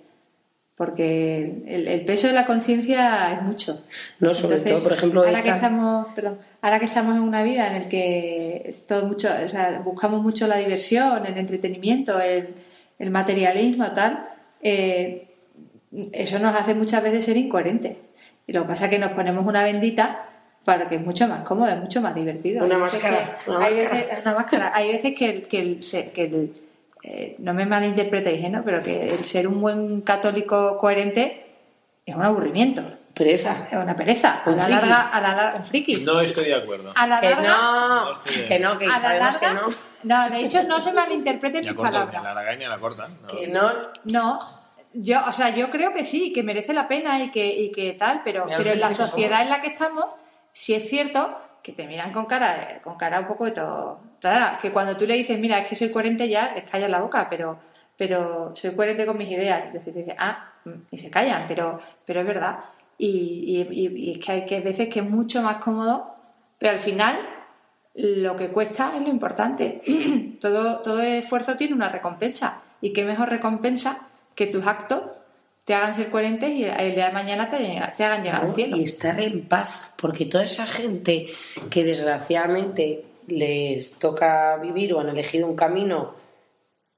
[0.79, 3.83] Porque el, peso de la conciencia es mucho.
[4.21, 7.67] No, sobre todo, por ejemplo, ahora, que estamos, perdón, ahora que estamos en una vida
[7.67, 12.55] en la que es todo mucho, o sea, buscamos mucho la diversión, el entretenimiento, el,
[13.01, 14.25] el materialismo, tal,
[14.63, 15.27] eh,
[16.13, 17.97] eso nos hace muchas veces ser incoherentes.
[18.47, 20.27] Y lo que pasa es que nos ponemos una bendita
[20.65, 22.65] para que es mucho más cómodo, es mucho más divertido.
[22.65, 23.37] Una máscara.
[23.59, 24.71] hay, Veces, una máscara.
[24.73, 25.81] hay veces que el, que el,
[26.15, 26.53] que el
[27.03, 28.63] eh, no me malinterpretéis, ¿no?
[28.65, 31.47] pero que el ser un buen católico coherente
[32.05, 32.83] es un aburrimiento.
[33.15, 33.67] Pereza.
[33.71, 34.43] Es una pereza.
[34.45, 35.97] A la larga, a la larga, un friki.
[36.05, 36.93] No estoy de acuerdo.
[36.95, 39.61] A la Que larga, no, de- que no, que a la sabemos que larga,
[40.05, 40.29] no.
[40.29, 42.23] no, de hecho no se malinterpreten mis corto, palabras.
[42.23, 43.09] la lagaña la corta.
[43.09, 43.27] ¿no?
[43.27, 43.73] Que no.
[44.05, 44.39] No,
[44.95, 47.93] yo, o sea, yo creo que sí, que merece la pena y que, y que
[47.95, 50.05] tal, pero, pero en la que sociedad en la que estamos,
[50.53, 54.01] sí es cierto que te miran con cara, con cara un poco de todo.
[54.23, 57.01] rara, que cuando tú le dices, mira, es que soy coherente ya, les callas la
[57.01, 57.59] boca, pero,
[57.97, 59.67] pero soy coherente con mis ideas.
[59.67, 62.59] Es decir, dices, ah, mm, y se callan, pero, pero es verdad.
[62.97, 66.15] Y, y- y- y es que hay que veces que es mucho más cómodo,
[66.59, 67.17] pero al final
[67.95, 69.81] lo que cuesta es lo importante.
[70.41, 72.61] todo, todo esfuerzo tiene una recompensa.
[72.81, 75.03] Y qué mejor recompensa que tus actos
[75.69, 77.59] te hagan ser coherentes y el día de mañana te,
[77.95, 78.77] te hagan llegar al cielo.
[78.79, 81.27] Y estar en paz, porque toda esa gente
[81.71, 86.15] que desgraciadamente les toca vivir o han elegido un camino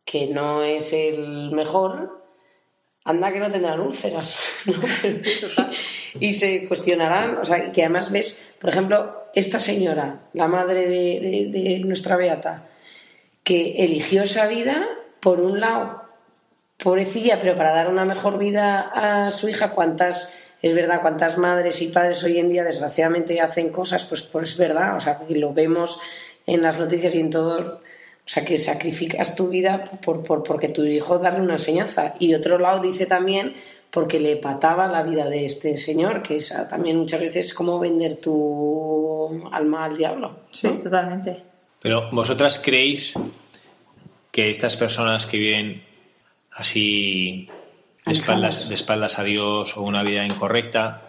[0.05, 2.23] que no es el mejor,
[3.05, 4.39] anda que no tendrán úlceras.
[4.67, 4.75] ¿no?
[6.21, 11.21] y se cuestionarán, o sea, que además ves, por ejemplo, esta señora, la madre de,
[11.21, 12.69] de- de nuestra Beata,
[13.43, 14.87] que eligió esa vida,
[15.19, 16.00] por un lado,
[16.83, 21.81] pobrecilla, pero para dar una mejor vida a su hija, cuántas, es verdad, cuántas madres
[21.83, 25.37] y padres hoy en día desgraciadamente hacen cosas, pues, pues es verdad, o sea, que
[25.37, 26.01] lo vemos
[26.47, 30.69] en las noticias y en todo, o sea, que sacrificas tu vida por, por, porque
[30.69, 32.15] tu hijo darle una enseñanza.
[32.19, 33.55] Y de otro lado dice también
[33.91, 37.79] porque le pataba la vida de este señor, que es también muchas veces es como
[37.79, 40.41] vender tu alma al diablo.
[40.51, 40.79] Sí, ¿no?
[40.79, 41.43] totalmente.
[41.83, 43.15] Pero vosotras creéis
[44.31, 45.90] que estas personas que viven
[46.53, 47.49] así
[48.07, 51.09] de espaldas, de espaldas a Dios o una vida incorrecta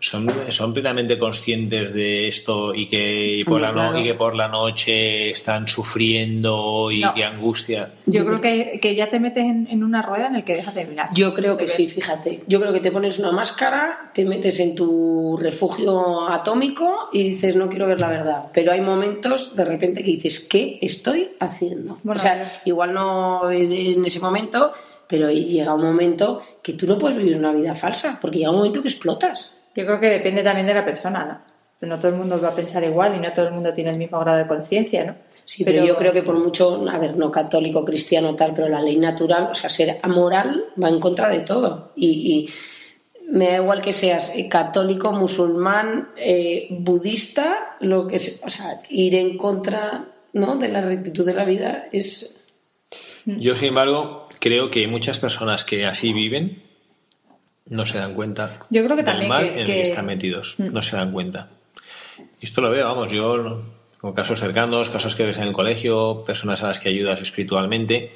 [0.00, 3.98] son, son plenamente conscientes de esto y que, y por, la no- Claro.
[4.00, 7.14] y que por la noche están sufriendo y No.
[7.14, 7.92] que angustia.
[8.06, 10.74] Yo creo que, que ya te metes en, en una rueda en el que dejas
[10.74, 11.08] de mirar.
[11.14, 12.42] Yo creo que sí, fíjate.
[12.46, 17.56] Yo creo que te pones una máscara, te metes en tu refugio atómico y dices,
[17.56, 18.44] no quiero ver la verdad.
[18.52, 21.98] Pero hay momentos de repente que dices, ¿qué estoy haciendo?
[22.02, 24.72] Bueno, o sea, igual no en ese momento,
[25.06, 28.56] pero llega un momento que tú no puedes vivir una vida falsa, porque llega un
[28.58, 29.54] momento que explotas.
[29.74, 31.88] Yo creo que depende también de la persona, ¿no?
[31.88, 33.96] No todo el mundo va a pensar igual y no todo el mundo tiene el
[33.96, 35.16] mismo grado de conciencia, ¿no?
[35.46, 38.82] Sí, pero, yo creo que por mucho, a ver, no católico, cristiano, tal, pero la
[38.82, 41.92] ley natural, o sea, ser amoral va en contra de todo.
[41.96, 42.48] Y, y
[43.30, 48.82] me da igual que seas eh, católico, musulmán, eh, budista, lo que sea, o sea,
[48.90, 50.56] ir en contra ¿no?
[50.56, 52.36] de la rectitud de la vida es.
[53.24, 56.62] Yo, sin embargo, creo que muchas personas que así viven
[57.70, 60.06] no se dan cuenta Yo creo que del también mal que- en el que- están
[60.06, 60.56] metidos.
[60.58, 61.48] No se dan cuenta.
[62.40, 63.62] Y esto lo veo, vamos, yo
[63.98, 68.12] con casos cercanos, casos que ves en el colegio, personas a las que ayudas espiritualmente,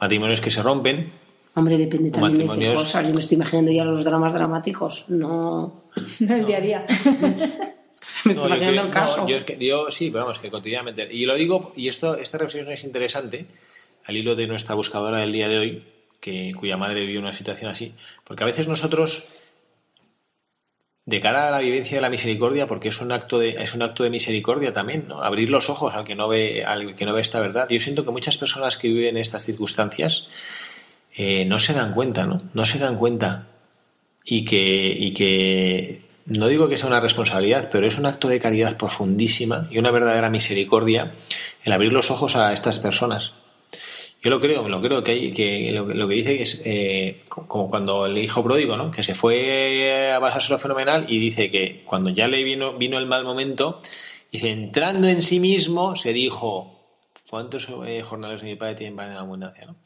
[0.00, 1.12] matrimonios que se rompen.
[1.54, 3.06] Hombre, depende también de qué Matrimonios- cosas.
[3.08, 5.04] Yo me estoy imaginando ya los dramas dramáticos.
[5.08, 5.82] No.
[6.20, 6.86] No el día a día.
[8.24, 9.22] Me No, estoy yo imaginando el caso.
[9.22, 11.08] no, yo, es que- yo sí, pero vamos, que cotidianamente.
[11.10, 13.46] Y lo digo, y esto, esta reflexión es interesante
[14.04, 15.84] al hilo de nuestra buscadora del día de hoy,
[16.20, 19.26] que, cuya madre vivió una situación así, porque a veces nosotros,
[21.06, 23.82] de cara a la vivencia de la misericordia, porque es un acto de, es un
[23.82, 25.22] acto de misericordia también, ¿no?
[25.22, 27.68] abrir los ojos al que no ve, al que no ve esta verdad.
[27.68, 30.28] Yo siento que muchas personas que viven estas circunstancias
[31.14, 32.42] eh, no se dan cuenta, ¿no?
[32.54, 33.48] No se dan cuenta
[34.24, 38.38] y que, y que no digo que sea una responsabilidad, pero es un acto de
[38.38, 41.14] caridad profundísima y una verdadera misericordia
[41.64, 43.32] el abrir los ojos a estas personas.
[44.22, 47.46] Yo lo creo, lo creo que, hay, que lo, lo que dice es eh, co-
[47.48, 48.90] como cuando el hijo pródigo, ¿no?
[48.90, 53.06] que se fue a pasárselo fenomenal y dice que cuando ya le vino, vino el
[53.06, 53.80] mal momento,
[54.30, 56.80] dice, entrando en sí mismo, se dijo,
[57.30, 59.64] ¿cuántos eh, jornales de mi padre tienen pan en abundancia?
[59.66, 59.76] ¿no?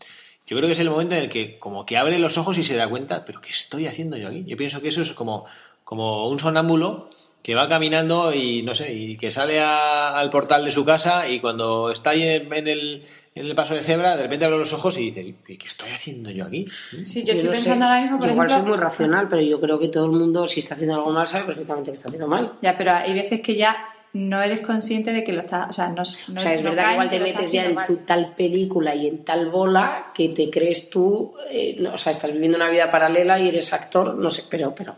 [0.47, 2.64] Yo creo que es el momento en el que como que abre los ojos y
[2.64, 4.44] se da cuenta, pero ¿qué estoy haciendo yo aquí?
[4.47, 5.47] Yo pienso que eso es como,
[5.85, 7.09] como un sonámbulo
[7.42, 11.40] que va caminando y no sé, y que sale al portal de su casa y
[11.40, 13.04] cuando está en, en el,
[13.35, 15.91] en el paso de cebra, de repente abre los ojos y dice, ¿y qué estoy
[15.91, 16.67] haciendo yo aquí?
[17.03, 17.59] Sí, yo estoy no sé.
[17.59, 18.65] pensando ahora mismo, por Yo igual ejemplo.
[18.69, 21.27] soy muy racional, pero yo creo que todo el mundo, si está haciendo algo mal,
[21.27, 22.53] sabe perfectamente que está haciendo mal.
[22.63, 23.77] Ya, pero hay veces que ya
[24.13, 25.69] no eres consciente de que lo estás.
[25.71, 27.75] O sea, no, O sea, es no verdad que igual te metes ya en tu
[27.75, 27.99] mal.
[28.07, 32.33] tal película y en tal bola que te crees tú, eh, no, o sea, estás
[32.33, 34.95] viviendo una vida paralela y eres actor, no sé, pero, pero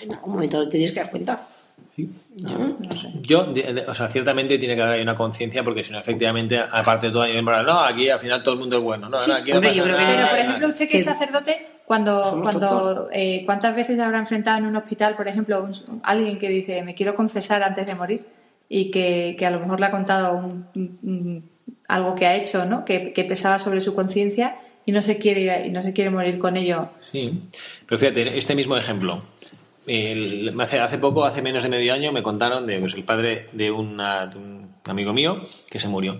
[0.00, 1.48] en algún momento te tienes que dar cuenta.
[1.96, 2.76] ¿No?
[3.22, 5.98] Yo, de- de- o sea, ciertamente tiene que haber ahí una conciencia porque si no,
[5.98, 9.30] efectivamente, aparte de todo no, aquí al final todo el mundo es bueno, no, Sí,
[9.30, 10.04] no, aquí no hombre, yo creo que-.
[10.04, 14.58] Pero, por Ah, ejemplo, usted que es sacerdote, cuando, cuando eh, ¿cuántas veces habrá enfrentado
[14.58, 18.26] en un hospital, por ejemplo, un- alguien que dice, me quiero confesar antes de morir?
[18.68, 21.50] Y que, que a lo mejor le ha contado un- un-
[21.86, 22.84] algo que ha hecho, ¿no?
[22.84, 26.10] Que, que pesaba sobre su conciencia y no se quiere ir y no se quiere
[26.10, 26.88] morir con ello.
[27.12, 27.42] Sí,
[27.86, 29.22] pero fíjate, este mismo ejemplo.
[29.86, 33.70] Hace, hace poco, hace menos de medio año, me contaron de pues, el padre de,
[33.70, 36.18] una, un amigo mío que se murió.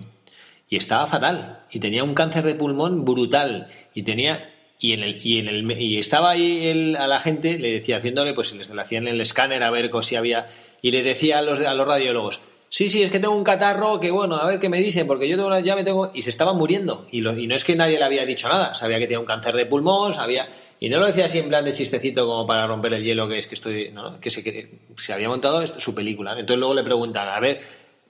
[0.67, 1.65] Y estaba fatal.
[1.71, 3.67] Y tenía un cáncer de pulmón brutal.
[3.93, 4.49] Y tenía
[4.79, 7.97] y en el y en el y estaba ahí el, a la gente le decía
[7.97, 10.47] haciéndole pues les le hacían el escáner a ver si había
[10.81, 13.99] y le decía a los a los radiólogos sí sí es que tengo un catarro
[13.99, 16.29] que bueno a ver qué me dicen porque yo tengo ya me tengo y se
[16.29, 19.19] estaba muriendo y, y no es que nadie le había dicho nada sabía que tenía
[19.19, 20.49] un cáncer de pulmón sabía
[20.79, 23.39] y no lo decía así en plan de chistecito como para romper el hielo que
[23.39, 24.19] es que estoy ¿no?
[24.19, 27.59] que se que se había montado su película entonces luego le preguntan a ver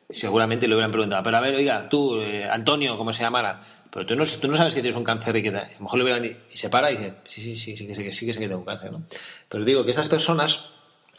[0.09, 4.05] seguramente le hubieran preguntado pero a ver oiga tú eh, Antonio cómo se llamara pero
[4.05, 6.03] tú no, tú no sabes que tienes un cáncer y que a lo mejor le
[6.03, 8.39] hubieran y se para y dice, sí, sí, sí, sí, que sí, sí, que, sí,
[8.41, 9.03] que tengo cáncer, ¿no?
[9.47, 10.65] Pero digo que estas personas,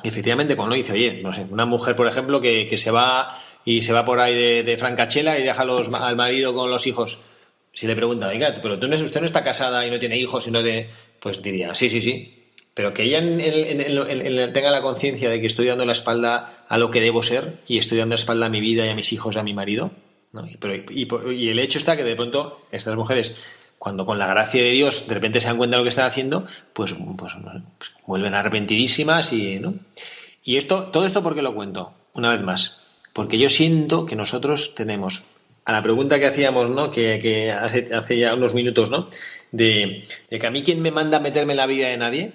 [0.02, 3.80] efectivamente, cuando dice, oye, no sé, una mujer, por ejemplo, que, que se va y
[3.80, 7.18] se va por ahí de, de francachela y deja los, al marido con los hijos,
[7.72, 10.44] si le pregunta, oiga, pero tú no, usted no está casada y no tiene hijos,
[10.44, 10.90] sino de,
[11.20, 12.32] pues diría, sí, sí, sí.
[12.74, 13.20] Pero que ella
[14.52, 17.78] tenga la conciencia de que estoy dando la espalda a lo que debo ser y
[17.78, 19.92] estoy dando la espalda a mi vida y a mis hijos y a mi marido,
[20.90, 23.36] y, el hecho está que de pronto estas mujeres,
[23.78, 26.06] cuando con la gracia de Dios de repente se dan cuenta de lo que están
[26.06, 27.34] haciendo, pues, pues,
[27.78, 29.74] pues, vuelven arrepentidísimas y, ¿no?
[30.44, 31.92] Y esto, todo esto, ¿por qué lo cuento?
[32.14, 32.78] Una vez más.
[33.12, 35.24] Porque yo siento que nosotros tenemos,
[35.64, 36.90] a la pregunta que hacíamos, ¿no?
[36.90, 39.08] Que, hace, hace, ya unos minutos, ¿no?
[39.52, 42.32] De, que a mí quién me manda a meterme en la vida de nadie,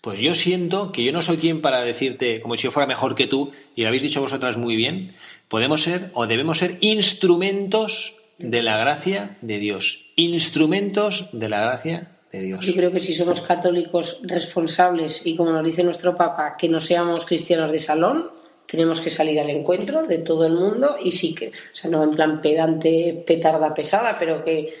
[0.00, 3.14] pues yo siento que yo no soy quien para decirte como si yo fuera mejor
[3.14, 5.12] que tú, y lo habéis dicho vosotras muy bien,
[5.48, 10.06] podemos ser o debemos ser instrumentos de la gracia de Dios.
[10.16, 12.64] Instrumentos de la gracia de Dios.
[12.64, 16.80] Yo creo que si somos católicos responsables y como nos dice nuestro Papa, que no
[16.80, 18.30] seamos cristianos de salón,
[18.66, 22.02] tenemos que salir al encuentro de todo el mundo y sí que, o sea, no
[22.02, 24.72] en plan pedante, petarda pesada, pero que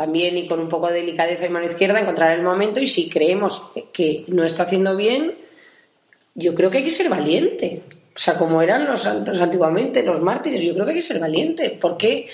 [0.00, 3.10] también y con un poco de delicadeza y mano izquierda encontrar el momento y si
[3.10, 5.34] creemos que no está haciendo bien,
[6.34, 7.82] yo creo que hay que ser valiente.
[8.16, 11.18] O sea, como eran los santos antiguamente, los mártires, yo creo que hay que ser
[11.18, 11.76] valiente.
[11.78, 12.30] ¿Por qué?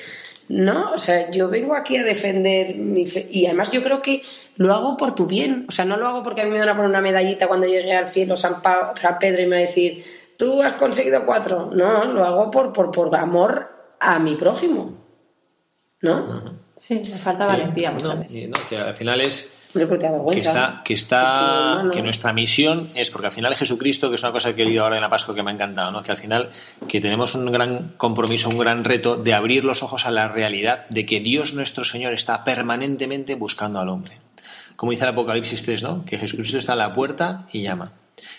[0.48, 3.26] No, o sea, yo vengo aquí a defender mi fe.
[3.32, 4.22] Y además yo creo que
[4.54, 5.66] lo hago por tu bien.
[5.68, 7.66] O sea, no lo hago porque a mí me van a poner una medallita cuando
[7.66, 8.62] llegue al cielo San,
[9.18, 10.04] Pedro y me va a decir,
[10.38, 11.68] tú has conseguido cuatro.
[11.72, 15.04] No, lo hago por, por, por amor a mi prójimo.
[16.00, 16.64] ¿No?
[16.78, 18.48] Sí, me falta valentía muchas veces.
[18.48, 23.32] No, que al final es que está, que está, que nuestra misión es, porque al
[23.32, 25.50] final Jesucristo, que es una cosa que he leído ahora en la Pascua que me
[25.50, 26.02] ha encantado, ¿no?
[26.02, 26.50] que al final
[26.88, 30.88] que tenemos un gran compromiso, un gran reto de abrir los ojos a la realidad
[30.88, 34.18] de que Dios nuestro Señor está permanentemente buscando al hombre.
[34.76, 36.04] Como dice el Apocalipsis 3, ¿no?
[36.04, 37.92] que Jesucristo está a la puerta y llama.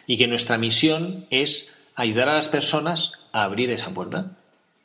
[0.05, 4.31] Y que nuestra misión es ayudar a las personas a abrir esa puerta.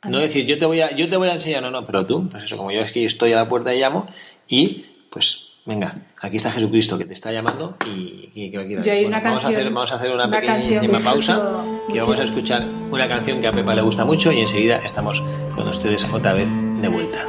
[0.05, 2.27] No decir, yo te voy a, yo te voy a enseñar, no, no, pero tú,
[2.29, 4.07] pues eso, como yo es que estoy a la puerta y llamo,
[4.47, 9.21] y pues venga, aquí está Jesucristo que te está llamando y, que lo quiera.
[9.21, 13.39] vamos, a hacer, vamos a hacer una, pequeña pausa y vamos a escuchar una canción
[13.39, 15.23] que a Pepa le gusta mucho y enseguida estamos
[15.55, 16.49] con ustedes otra vez
[16.81, 17.25] de vuelta.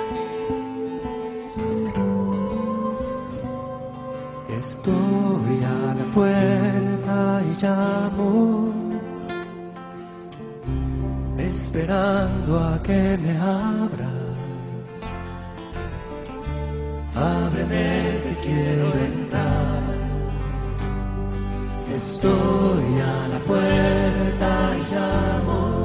[4.58, 4.94] Estoy
[5.62, 8.83] a la puerta y llamo,
[11.54, 14.10] esperando a que me abra
[17.14, 19.82] ábreme que quiero entrar.
[21.94, 25.83] Estoy a la puerta y llamo.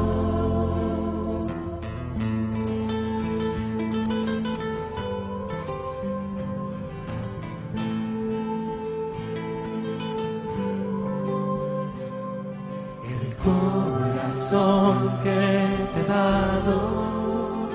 [14.50, 17.70] Corazón que te he dado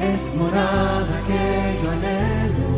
[0.00, 2.70] es morada que yo anhelo,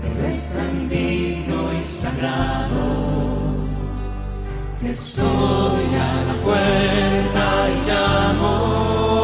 [0.00, 2.84] pero es tan y sagrado
[4.80, 9.21] que estoy a la puerta y llamo.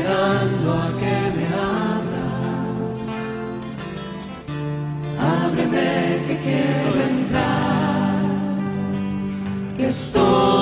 [0.00, 2.24] Esperando a que me abra.
[5.44, 5.90] ábreme
[6.26, 8.20] que quiero entrar,
[9.76, 10.59] que estoy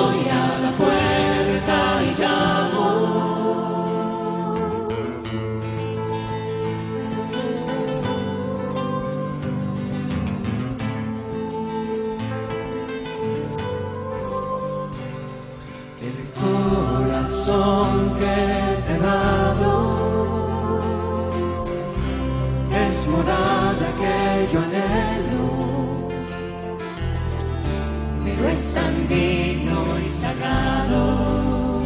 [28.39, 31.83] pero es tan digno y sagrado.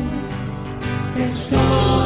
[1.17, 2.02] Estoy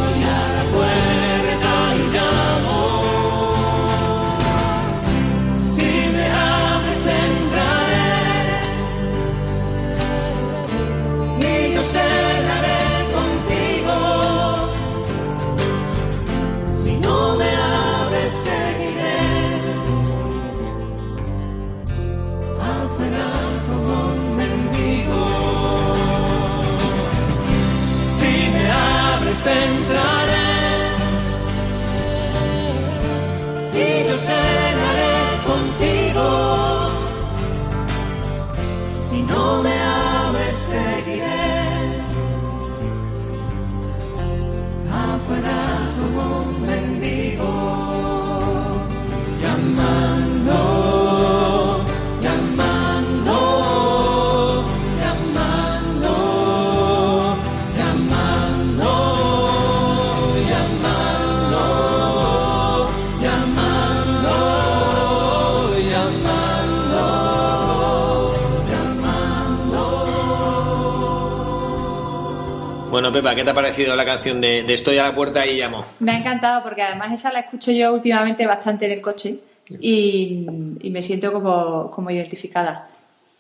[73.18, 75.86] Pepa, ¿qué te ha parecido la canción de, de Estoy a la puerta y llamo?
[76.02, 79.40] Me ha encantado porque además esa la escucho yo últimamente bastante en el coche
[79.80, 80.46] y,
[80.82, 82.88] y me siento como, como identificada.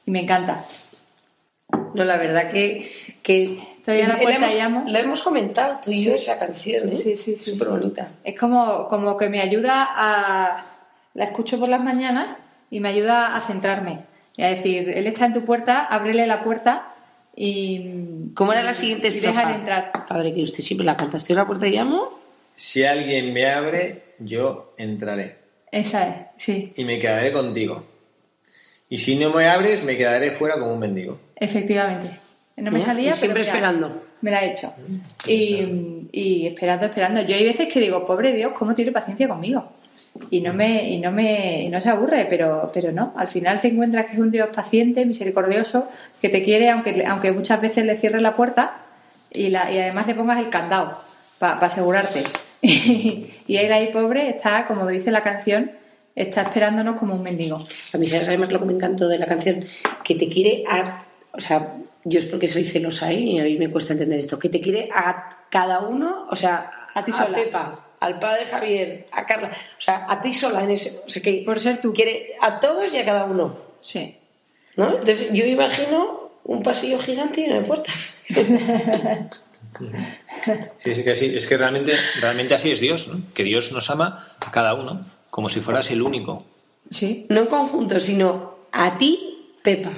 [0.03, 0.59] Y me encanta.
[1.93, 2.91] No, la verdad que.
[3.21, 4.84] que Estoy a la puerta hemos, y llamo.
[4.88, 6.95] La hemos comentado tú y yo esa canción, ¿eh?
[6.95, 7.51] Sí, sí, sí.
[7.51, 7.73] Súper sí.
[7.73, 8.07] bonita.
[8.23, 10.65] Es como, como que me ayuda a...
[11.13, 12.36] La escucho por las mañanas
[12.71, 13.99] y me ayuda a centrarme.
[14.38, 16.95] Y a decir, él está en tu puerta, ábrele la puerta
[17.38, 18.32] y...
[18.34, 19.56] ¿Cómo era la siguiente y estrofa?
[19.56, 19.92] entrar.
[20.08, 21.18] Padre, que usted siempre la canta.
[21.18, 22.20] Estoy a la puerta y llamo.
[22.56, 25.38] Si alguien me abre, yo entraré
[25.72, 27.84] Esa es, sí, y me quedaré contigo.
[28.90, 31.20] Y si no me abres, me quedaré fuera como un mendigo.
[31.36, 32.20] efectivamente.
[32.56, 32.82] No me ¿Eh?
[32.82, 34.04] salía, pero siempre mira, esperando.
[34.22, 34.74] Me la he hecho.
[35.28, 37.22] Y, y esperando, esperando.
[37.22, 39.74] Yo hay veces que digo, pobre Dios, ¿cómo tiene paciencia conmigo?
[40.30, 43.13] Y no me, y no me, y no se aburre, pero, pero no.
[43.15, 45.89] Al final te encuentras que es un Dios paciente, misericordioso,
[46.22, 48.82] que te quiere, aunque, aunque muchas veces le cierres la puerta
[49.32, 50.97] y, la, y además le pongas el candado
[51.39, 52.24] para asegurarte.
[52.61, 55.72] y él ahí, pobre, está, como dice la canción,
[56.15, 57.57] está esperándonos como un mendigo.
[57.93, 59.65] A mí, ¿sabes además lo que me encantó de la canción?
[60.03, 61.05] Que te quiere a.
[61.32, 63.20] O sea, yo es porque soy celosa ¿eh?
[63.20, 64.39] y a mí me cuesta entender esto.
[64.39, 67.38] Que te quiere a cada uno, o sea, A ti sola.
[67.38, 71.00] Pepa, al padre Javier, a Carla, o sea, a ti sola en ese.
[71.06, 71.93] O sea, que Por ser tú.
[71.93, 73.58] quiere a todos y a cada uno.
[73.82, 74.16] Sí.
[74.76, 74.89] ¿No?
[74.89, 78.22] Entonces, yo imagino un pasillo gigante lleno de puertas.
[80.80, 81.34] Sí, sí que sí.
[81.36, 83.22] Es que realmente, realmente así es Dios, ¿no?
[83.36, 86.45] Que Dios nos ama a cada uno como si fueras el único.
[86.89, 89.91] Sí, No en conjunto, sino a ti, Pepa.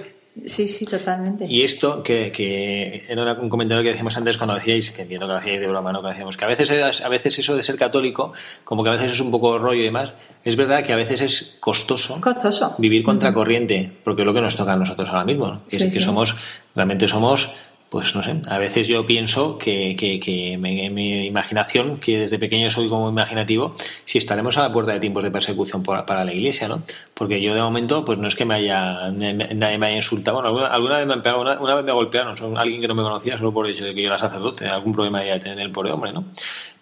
[0.46, 1.46] Sí, sí, totalmente.
[1.48, 5.34] Y esto, que, que era un comentario que decíamos antes cuando decíais, que entiendo que
[5.34, 6.02] lo hacíais de broma, ¿no?
[6.02, 8.94] Que decíamos que a veces, es- a veces eso de ser católico, como que a
[8.94, 10.14] veces es un poco rollo y demás,
[10.44, 12.76] es verdad que a veces es costoso Costoso.
[12.78, 15.92] vivir contracorriente, porque es lo que nos toca a nosotros ahora mismo, que, es- que
[15.92, 16.02] sí.
[16.02, 16.36] somos,
[16.76, 17.52] realmente somos,
[17.90, 22.70] pues no sé, a veces yo pienso que, que, que mi imaginación, que desde pequeño
[22.70, 23.76] soy como imaginativo,
[24.06, 26.84] si estaremos a la puerta de tiempos de persecución para la iglesia, ¿no?
[27.16, 30.68] Porque yo de momento, pues no es que me haya, nadie me haya insultado, bueno,
[30.68, 33.38] alguna, vez me han pegado, una, vez me golpearon, son alguien que no me conocía
[33.38, 35.92] solo por el hecho de que yo era sacerdote, algún problema ya tener el pobre
[35.92, 36.26] hombre, ¿no?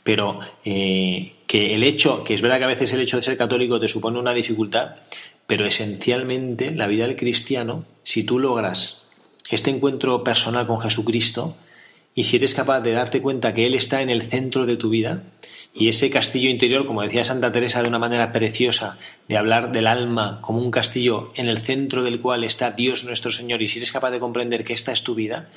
[0.04, 3.38] Pero eh, que el hecho, que es verdad que a veces el hecho de ser
[3.38, 4.96] católico te supone una dificultad,
[5.46, 9.07] pero esencialmente la vida del cristiano, si tú logras
[9.56, 11.56] este encuentro personal con Jesucristo
[12.14, 14.90] y si eres capaz de darte cuenta que Él está en el centro de tu
[14.90, 15.24] vida
[15.74, 19.86] y ese castillo interior, como decía Santa Teresa de una manera preciosa, de hablar del
[19.86, 23.78] alma como un castillo en el centro del cual está Dios nuestro Señor y si
[23.78, 25.50] eres capaz de comprender que esta es tu vida,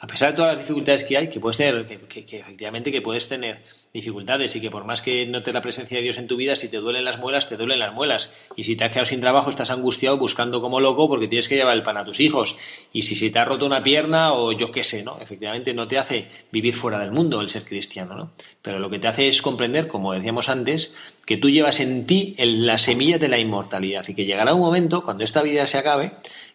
[0.00, 3.00] a pesar de todas las dificultades que hay, que puedes tener, que, que- efectivamente que
[3.02, 3.62] puedes tener
[3.98, 6.68] dificultades y que por más que notes la presencia de Dios en tu vida, si
[6.68, 8.32] te duelen las muelas, te duelen las muelas.
[8.56, 11.56] Y si te has quedado sin trabajo, estás angustiado buscando como loco porque tienes que
[11.56, 12.56] llevar el pan a tus hijos.
[12.92, 15.18] Y si se te ha roto una pierna o yo qué sé, ¿no?
[15.20, 18.32] Efectivamente no te hace vivir fuera del mundo el ser cristiano, ¿no?
[18.62, 20.92] Pero lo que te hace es comprender, como decíamos antes,
[21.26, 25.04] que tú llevas en ti la semilla de la inmortalidad y que llegará un momento,
[25.04, 26.12] cuando esta vida se acabe,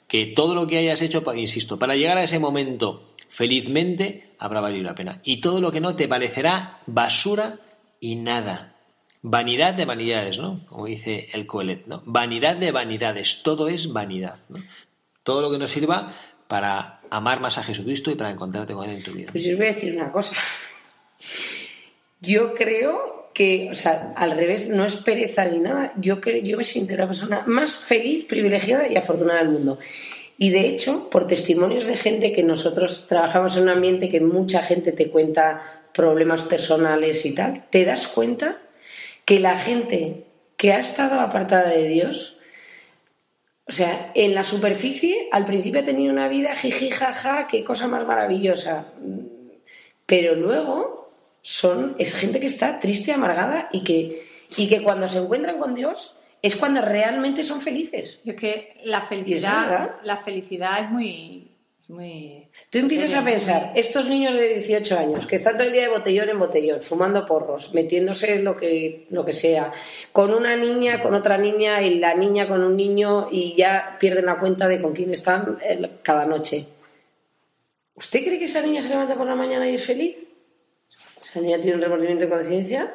[0.07, 4.84] que todo lo que hayas hecho, insisto, para llegar a ese momento felizmente, habrá valido
[4.84, 5.19] la pena.
[5.23, 7.57] Y todo lo que no te parecerá basura
[7.99, 8.75] y nada.
[9.23, 10.63] Vanidad de vanidades, ¿no?
[10.67, 12.03] Como dice el Coelet, ¿no?
[12.05, 14.59] Vanidad de vanidades, todo es vanidad, ¿no?
[15.23, 16.13] Todo lo que nos sirva
[16.47, 19.31] para amar más a Jesucristo y para encontrarte con Él en tu vida.
[19.31, 20.36] Pues yo voy a decir una cosa.
[22.21, 25.91] Yo creo que, o sea, al revés, no es pereza ni nada.
[25.97, 29.79] Yo, creo, yo me siento la persona más feliz, privilegiada y afortunada del mundo.
[30.38, 34.63] Y de hecho, por testimonios de gente que nosotros trabajamos en un ambiente que mucha
[34.63, 38.59] gente te cuenta problemas personales y tal, te das cuenta
[39.25, 40.25] que la gente
[40.57, 42.38] que ha estado apartada de Dios,
[43.67, 47.88] o sea, en la superficie, al principio ha tenido una vida jiji, jaja, qué cosa
[47.88, 48.88] más maravillosa.
[50.05, 51.11] Pero luego
[51.41, 54.25] son, es gente que está triste, amargada y que,
[54.57, 58.19] y que cuando se encuentran con Dios es cuando realmente son felices.
[58.25, 61.55] Yo es que la felicidad, la felicidad es muy,
[61.87, 62.49] muy.
[62.69, 65.87] Tú empiezas a pensar, estos niños de 18 años que están todo el día de
[65.87, 69.71] botellón en botellón, fumando porros, metiéndose lo que, lo que sea,
[70.11, 74.25] con una niña, con otra niña y la niña con un niño y ya pierden
[74.25, 76.67] la cuenta de con quién están eh, cada noche.
[77.95, 80.17] ¿Usted cree que esa niña se levanta por la mañana y es feliz?
[81.23, 82.93] ¿Esa niña tiene un remordimiento de conciencia?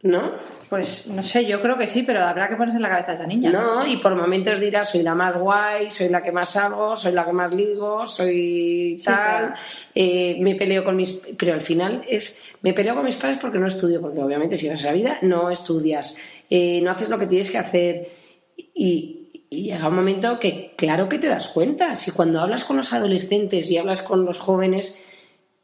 [0.00, 0.32] ¿No?
[0.70, 3.14] Pues no sé, yo creo que sí, pero habrá que ponerse en la cabeza a
[3.14, 3.50] esa niña.
[3.50, 7.10] No, y por momentos dirá, soy la más guay, soy la que más hago, soy
[7.10, 9.52] la que más ligo, soy Sí, tal,
[9.92, 11.20] eh, me peleo con mis...
[11.36, 14.68] Pero al final es, me peleo con mis padres porque no estudio, porque obviamente si
[14.68, 16.16] vas a la vida no estudias,
[16.48, 18.08] eh, no haces lo que tienes que hacer.
[18.56, 22.76] Y, y llega un momento que claro que te das cuenta, si cuando hablas con
[22.76, 24.96] los adolescentes y hablas con los jóvenes...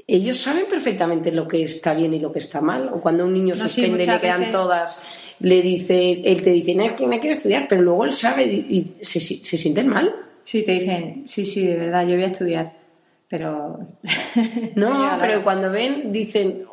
[0.09, 2.91] Ellos saben perfectamente lo que está bien y lo que está mal.
[2.93, 5.03] O cuando un niño No, sí, suspende y le quedan veces- todas,
[5.41, 8.45] le dice, él te dice, no, es que no quiero estudiar, pero luego él sabe
[8.45, 8.67] y,
[9.01, 10.15] y se, se sienten mal.
[10.45, 12.73] Sí, te dicen, sí, sí, de verdad, yo voy a estudiar.
[13.29, 13.81] Pero.
[14.77, 16.65] No, pero cuando ven, dicen,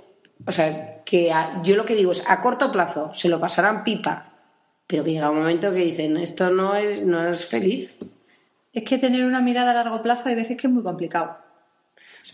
[0.45, 3.83] o sea, que a- yo lo que digo es, a corto plazo se lo pasarán
[3.83, 4.31] pipa,
[4.85, 7.97] pero que llega un momento que dicen, esto no es, no es feliz.
[8.73, 11.37] Es que tener una mirada a largo plazo hay veces que es muy complicado.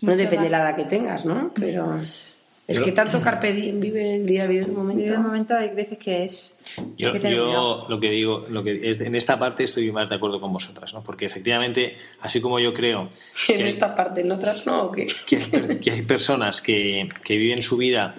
[0.02, 1.52] No depende de la edad que tengas, ¿no?
[1.54, 5.02] Pero es que tanto carpe diem, vive el día, vive el momento.
[5.02, 6.56] Vive el momento, hay veces que es.
[6.96, 10.14] Yo, que yo lo que digo, lo que es, en esta parte estoy más de
[10.14, 11.02] acuerdo con vosotras, ¿no?
[11.02, 13.10] Porque efectivamente, así como yo creo
[13.48, 15.08] En esta parte, en otras no, ¿o qué?
[15.26, 18.14] que hay, per- que hay personas que, que viven su vida,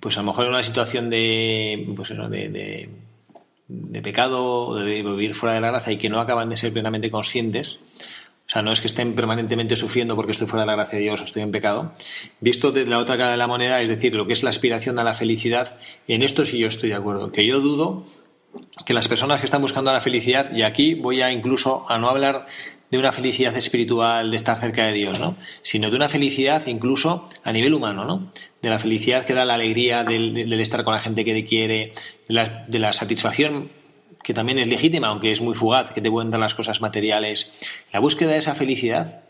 [0.00, 2.88] pues a lo mejor en una situación de, pues eso, de, de,
[3.68, 6.70] de pecado, o de vivir fuera de la gracia y que no acaban de ser
[6.70, 7.80] plenamente conscientes.
[8.54, 11.20] Sea, no es que estén permanentemente sufriendo porque estoy fuera de la gracia de Dios
[11.20, 11.92] o estoy en pecado.
[12.38, 14.96] Visto desde la otra cara de la moneda, es decir, lo que es la aspiración
[15.00, 15.76] a la felicidad,
[16.06, 17.32] en esto sí yo estoy de acuerdo.
[17.32, 18.06] Que yo dudo
[18.86, 22.08] que las personas que están buscando la felicidad, y aquí voy a incluso a no
[22.08, 22.46] hablar
[22.92, 25.36] de una felicidad espiritual, de estar cerca de Dios, ¿no?
[25.62, 28.30] Sino de una felicidad incluso a nivel humano, ¿no?
[28.62, 31.44] De la felicidad que da la alegría del, del estar con la gente que te
[31.44, 31.92] quiere,
[32.28, 33.68] de la, de la satisfacción
[34.24, 37.52] que también es legítima, aunque es muy fugaz, que te pueden dar las cosas materiales.
[37.92, 39.22] La búsqueda de esa felicidad,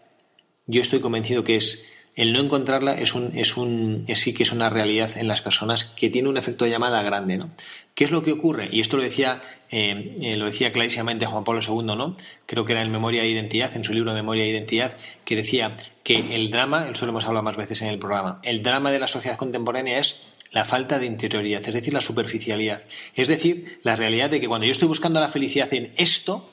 [0.67, 1.85] yo estoy convencido que es
[2.17, 5.43] el no encontrarla es un, es un es sí que es una realidad en las
[5.43, 7.51] personas que tiene un efecto de llamada grande, ¿no?
[7.95, 8.69] ¿Qué es lo que ocurre?
[8.71, 9.41] Y esto lo decía
[9.71, 12.17] eh, eh, lo decía clarísimamente Juan Pablo II, ¿no?
[12.47, 15.77] Creo que era en Memoria e Identidad, en su libro Memoria e Identidad, que decía
[16.05, 19.01] que el drama, eso lo hemos hablado más veces en el programa, el drama de
[19.01, 20.23] la sociedad contemporánea es
[20.55, 22.81] la falta de interioridad, es decir, la superficialidad.
[23.15, 26.49] Es decir, la realidad de que cuando yo estoy buscando la felicidad en esto,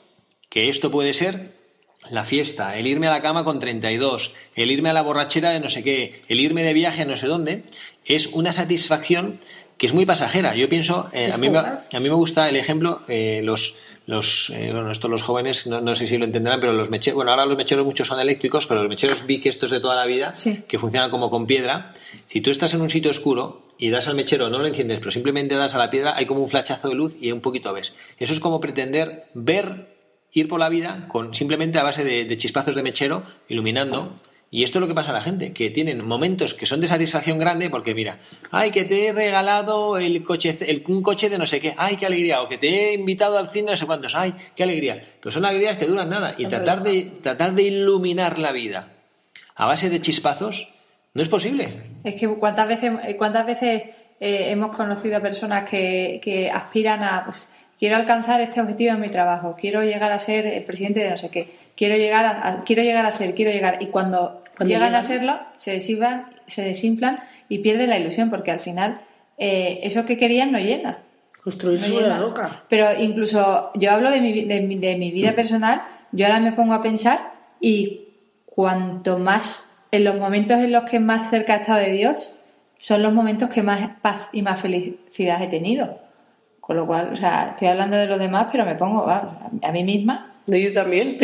[0.50, 1.52] que esto puede ser
[2.10, 5.60] la fiesta, el irme a la cama con 32, el irme a la borrachera de
[5.60, 7.62] no sé qué, el irme de viaje a no sé dónde,
[8.04, 9.38] es una satisfacción
[9.78, 10.56] que es muy pasajera.
[10.56, 13.76] Yo pienso, eh, a, mí me, a mí me gusta el ejemplo, eh, los,
[14.06, 17.14] los, eh, bueno, esto los jóvenes, no, no sé si lo entenderán, pero los mecheros,
[17.14, 19.94] bueno, ahora los mecheros muchos son eléctricos, pero los mecheros vi que estos de toda
[19.94, 20.64] la vida, Sí.
[20.66, 21.94] que funcionan como con piedra,
[22.26, 25.10] si tú estás en un sitio oscuro y das al mechero, no lo enciendes, pero
[25.10, 27.94] simplemente das a la piedra, hay como un flachazo de luz y un poquito ves.
[28.18, 29.96] Eso es como pretender ver,
[30.32, 34.16] ir por la vida con simplemente a base de, de chispazos de mechero, iluminando.
[34.54, 36.86] Y esto es lo que pasa a la gente, que tienen momentos que son de
[36.86, 38.20] satisfacción grande porque mira,
[38.50, 41.96] ay, que te he regalado el coche, el, un coche de no sé qué, ay,
[41.96, 45.02] qué alegría, o que te he invitado al cine no sé cuántos, ay, qué alegría.
[45.20, 46.34] Pero son alegrías que duran nada.
[46.36, 48.90] Y tratar de, tratar de iluminar la vida
[49.54, 50.68] a base de chispazos
[51.14, 51.68] no es posible.
[52.04, 53.82] Es que cuántas veces, cuántas veces
[54.20, 57.48] eh, hemos conocido a personas que, que aspiran a, pues,
[57.78, 61.16] quiero alcanzar este objetivo en mi trabajo, quiero llegar a ser el presidente de no
[61.16, 64.72] sé qué, quiero llegar a, a- quiero llegar a ser, quiero llegar, y cuando, Cuando
[64.74, 69.00] llegan a serlo, se desinflan, se desinflan y pierden la ilusión, porque al final
[69.38, 70.98] eh, eso que querían no llena.
[71.42, 72.14] Construir No sobre llena.
[72.18, 72.62] la roca.
[72.68, 75.82] Pero incluso yo hablo de mi, de, mi, de mi vida personal
[76.12, 78.08] yo ahora me pongo a pensar y
[78.46, 82.34] cuanto más, en los momentos en los que más cerca he estado de Dios,
[82.78, 86.00] son los momentos que más paz y más felicidad he tenido.
[86.60, 89.84] Con lo cual, o sea, estoy hablando de los demás, pero me pongo a mí
[89.84, 91.18] misma no, yo también.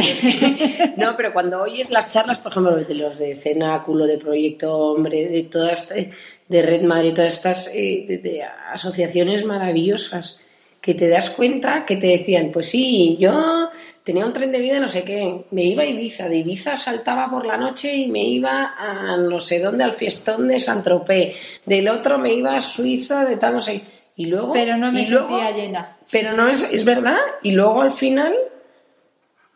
[0.97, 5.29] no, pero cuando oyes las charlas, por ejemplo, de los de Cenáculo, de Proyecto Hombre,
[5.29, 10.39] de todas, de Red Madrid, todas estas eh, asociaciones maravillosas,
[10.81, 13.71] que te das cuenta que te decían, pues sí, yo
[14.09, 17.29] tenía un tren de vida, no sé qué, me iba a Ibiza, de Ibiza saltaba
[17.29, 21.37] por la noche y me iba a no sé dónde, al fiestón de San Tropez,
[21.67, 23.83] del otro me iba a Suiza, de tal, no sé.
[24.17, 24.55] Y luego.
[24.55, 25.99] Pero no me sentía llena.
[26.11, 27.19] Pero no es, es verdad.
[27.43, 28.35] Y luego al final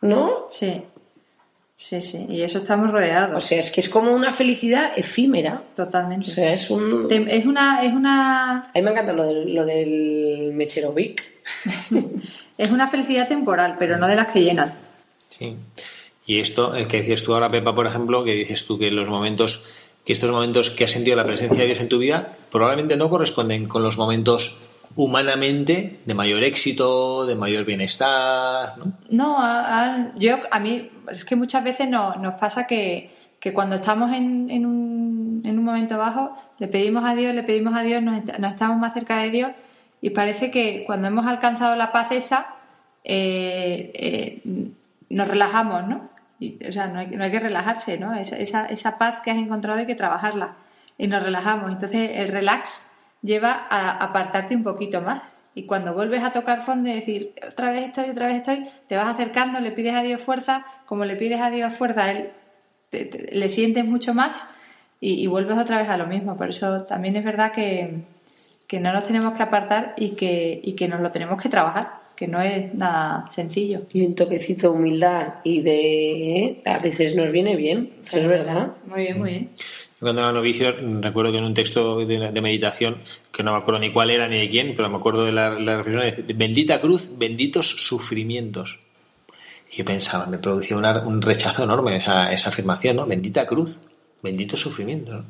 [0.01, 0.45] ¿no?
[0.49, 0.83] Sí.
[1.75, 3.35] Sí, sí, y eso estamos rodeados.
[3.35, 5.63] O sea, es que es como una felicidad efímera.
[5.75, 6.29] Totalmente.
[6.29, 7.07] O sea, es un...
[7.11, 7.83] Es una...
[7.83, 8.65] Es una...
[8.65, 11.23] A mí me encanta lo del, lo del mechero Vic.
[12.57, 14.73] es una felicidad temporal, pero no de las que llenan.
[15.37, 15.57] Sí.
[16.25, 19.09] Y esto eh, que decías tú ahora, Pepa, por ejemplo, que dices tú que los
[19.09, 19.65] momentos,
[20.05, 23.09] que estos momentos que has sentido la presencia de Dios en tu vida, probablemente no
[23.09, 24.57] corresponden con los momentos
[24.95, 28.77] humanamente de mayor éxito, de mayor bienestar.
[28.77, 33.53] No, no a, yo a mí es que muchas veces no, nos pasa que, que
[33.53, 37.75] cuando estamos en, en, un, en, un, momento bajo, le pedimos a Dios, le pedimos
[37.75, 39.51] a Dios, nos, estamos más cerca de Dios
[40.03, 42.47] y parece que cuando hemos alcanzado la paz esa,
[43.05, 44.71] eh, eh,
[45.09, 46.03] nos relajamos, ¿no?
[46.67, 48.13] o sea, no hay, no hay, que relajarse, ¿no?
[48.13, 50.55] Esa, esa, esa paz que has encontrado hay que trabajarla
[50.97, 51.71] y nos relajamos.
[51.71, 52.91] Entonces, el relax
[53.21, 55.41] lleva a apartarte un poquito más.
[55.55, 58.97] Y cuando vuelves a tocar fondo y decir, otra vez estoy, otra vez estoy, te
[58.97, 62.31] vas acercando, le pides a Dios fuerza, como le pides a Dios fuerza, él
[62.91, 64.53] le sientes mucho más
[64.99, 66.35] y, vuelves otra vez a lo mismo.
[66.35, 68.03] Por eso también es verdad que,
[68.67, 72.01] que no nos tenemos que apartar y que, y que nos lo tenemos que trabajar,
[72.15, 73.81] que no es nada sencillo.
[73.91, 76.39] Y un toquecito de humildad y de...
[76.39, 76.61] ¿eh?
[76.65, 78.73] A veces nos viene bien, es verdad.
[78.85, 79.49] Muy bien, muy bien
[80.03, 82.97] cuando era novicio recuerdo que en un texto de, meditación,
[83.31, 85.49] que no me acuerdo ni cuál era ni de quién, pero me acuerdo de la,
[85.77, 88.79] reflexión, de bendita cruz, benditos sufrimientos.
[89.71, 93.07] Y yo pensaba, me producía un rechazo enorme esa, esa, afirmación, ¿no?
[93.07, 93.81] Bendita cruz,
[94.23, 95.25] benditos sufrimientos.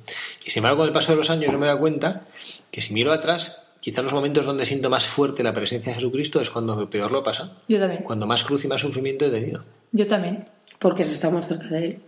[0.46, 2.24] Y sin embargo, con el paso de los años yo me doy cuenta
[2.72, 6.40] que si miro atrás, quizás los momentos donde siento más fuerte la presencia de Jesucristo
[6.40, 7.58] es cuando peor lo pasa.
[7.68, 8.04] Yo también.
[8.04, 9.66] Cuando más cruz y más sufrimiento he tenido.
[9.92, 10.46] Yo también.
[10.80, 12.00] Porque se está más cerca de él.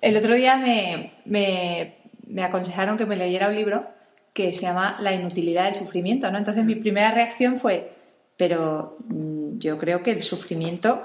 [0.00, 2.02] El otro día me, me
[2.32, 3.86] me aconsejaron que me leyera un libro
[4.32, 6.38] que se llama La inutilidad del sufrimiento, ¿no?
[6.38, 7.92] Entonces mi primera reacción fue,
[8.36, 11.04] pero mm, yo creo que el sufrimiento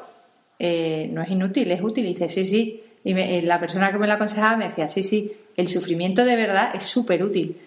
[0.58, 2.06] eh, no es inútil, es útil.
[2.06, 2.84] Y dice, sí, sí.
[3.08, 6.36] Y eh, la persona que me lo aconsejaba me decía, sí, sí, el sufrimiento de
[6.36, 7.58] verdad es súper útil,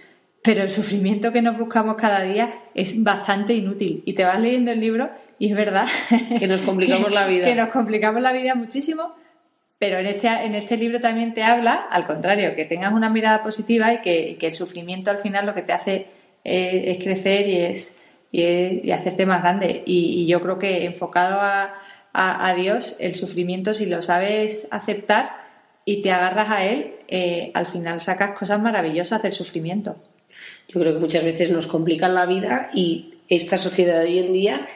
[0.43, 4.03] pero el sufrimiento que nos buscamos cada día es bastante inútil.
[4.05, 5.87] Y te vas leyendo el libro y es verdad
[6.39, 7.47] que nos complicamos la vida.
[7.47, 9.15] Que nos complicamos la vida muchísimo
[9.81, 13.43] pero en este, en este libro también te habla, al contrario, que tengas una mirada
[13.43, 16.07] positiva y que, el sufrimiento al final lo que te hace
[16.45, 17.99] es, crecer y es,
[18.31, 19.83] y hacerte más grande.
[19.87, 21.73] Y, yo creo que enfocado a,
[22.57, 25.31] Dios, el sufrimiento, si lo sabes aceptar
[25.85, 29.97] y te agarras a Él, eh, al final sacas cosas maravillosas del sufrimiento.
[30.69, 34.33] Yo creo que muchas veces nos complican la vida y esta sociedad de hoy en
[34.33, 34.67] día,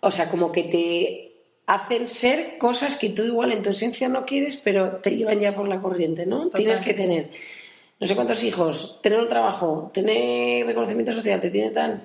[0.00, 1.32] o sea, como que te
[1.66, 5.54] hacen ser cosas que tú igual en tu esencia no quieres, pero te llevan ya
[5.54, 6.48] por la corriente, ¿no?
[6.50, 7.30] Tienes que tener
[8.02, 12.02] no sé cuántos hijos, tener un trabajo, tener reconocimiento social, te tiene tal.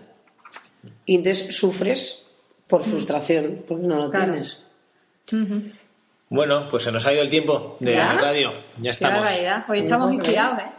[1.07, 2.21] Y entonces sufres
[2.67, 4.63] por frustración, porque no lo tienes.
[6.29, 8.53] Bueno, pues se nos ha ido el tiempo de la radio.
[8.81, 9.29] Ya estamos.
[9.69, 10.77] Hoy estamos inspirados, ¿eh?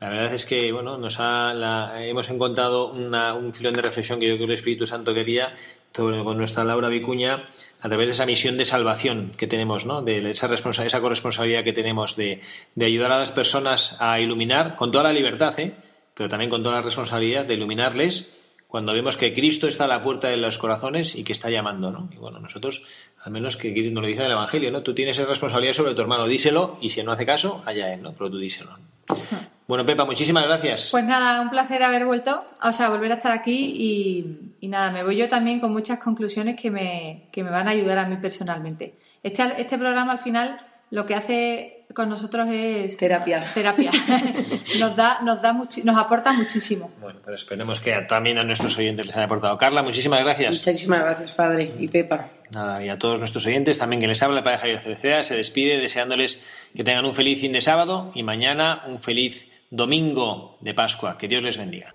[0.00, 4.46] La verdad es que bueno, nos hemos encontrado un filón de reflexión que yo creo
[4.46, 5.54] que el Espíritu Santo quería
[5.92, 7.44] con nuestra Laura Vicuña
[7.80, 10.02] a través de esa misión de salvación que tenemos, ¿no?
[10.02, 12.40] de esa, esa corresponsabilidad que tenemos de,
[12.80, 15.74] ayudar a las personas a iluminar con toda la libertad, ¿eh?
[16.14, 18.38] pero también con toda la responsabilidad de iluminarles
[18.72, 21.90] cuando vemos que Cristo está a la puerta de los corazones y que está llamando,
[21.90, 22.08] ¿no?
[22.10, 22.82] Y bueno, nosotros,
[23.22, 24.82] al menos que nos lo dice el Evangelio, ¿no?
[24.82, 28.00] Tú tienes esa responsabilidad sobre tu hermano, díselo y si no hace caso, allá él,
[28.00, 28.14] ¿no?
[28.14, 28.70] Pero tú díselo.
[29.68, 30.88] Bueno, Pepa, muchísimas gracias.
[30.90, 35.02] Pues nada, un placer haber vuelto, o sea, volver a estar aquí y, nada, me
[35.02, 38.16] voy yo también con muchas conclusiones que me, que me van a ayudar a mí
[38.16, 38.96] personalmente.
[39.22, 40.58] Este, este programa al final
[40.90, 43.44] lo que hace con nosotros es terapia.
[43.54, 43.90] Terapia.
[44.78, 46.90] nos da, nos da nos aporta muchísimo.
[47.00, 49.56] Bueno, pero esperemos que también a nuestros oyentes les haya aportado.
[49.58, 50.66] Carla, muchísimas gracias.
[50.66, 52.30] Muchísimas gracias, padre y Pepa.
[52.52, 55.36] Nada, y a todos nuestros oyentes también que les habla el padre Javier Cereceda, se
[55.36, 60.74] despide deseándoles que tengan un feliz fin de sábado y mañana un feliz domingo de
[60.74, 61.16] Pascua.
[61.16, 61.94] Que Dios les bendiga.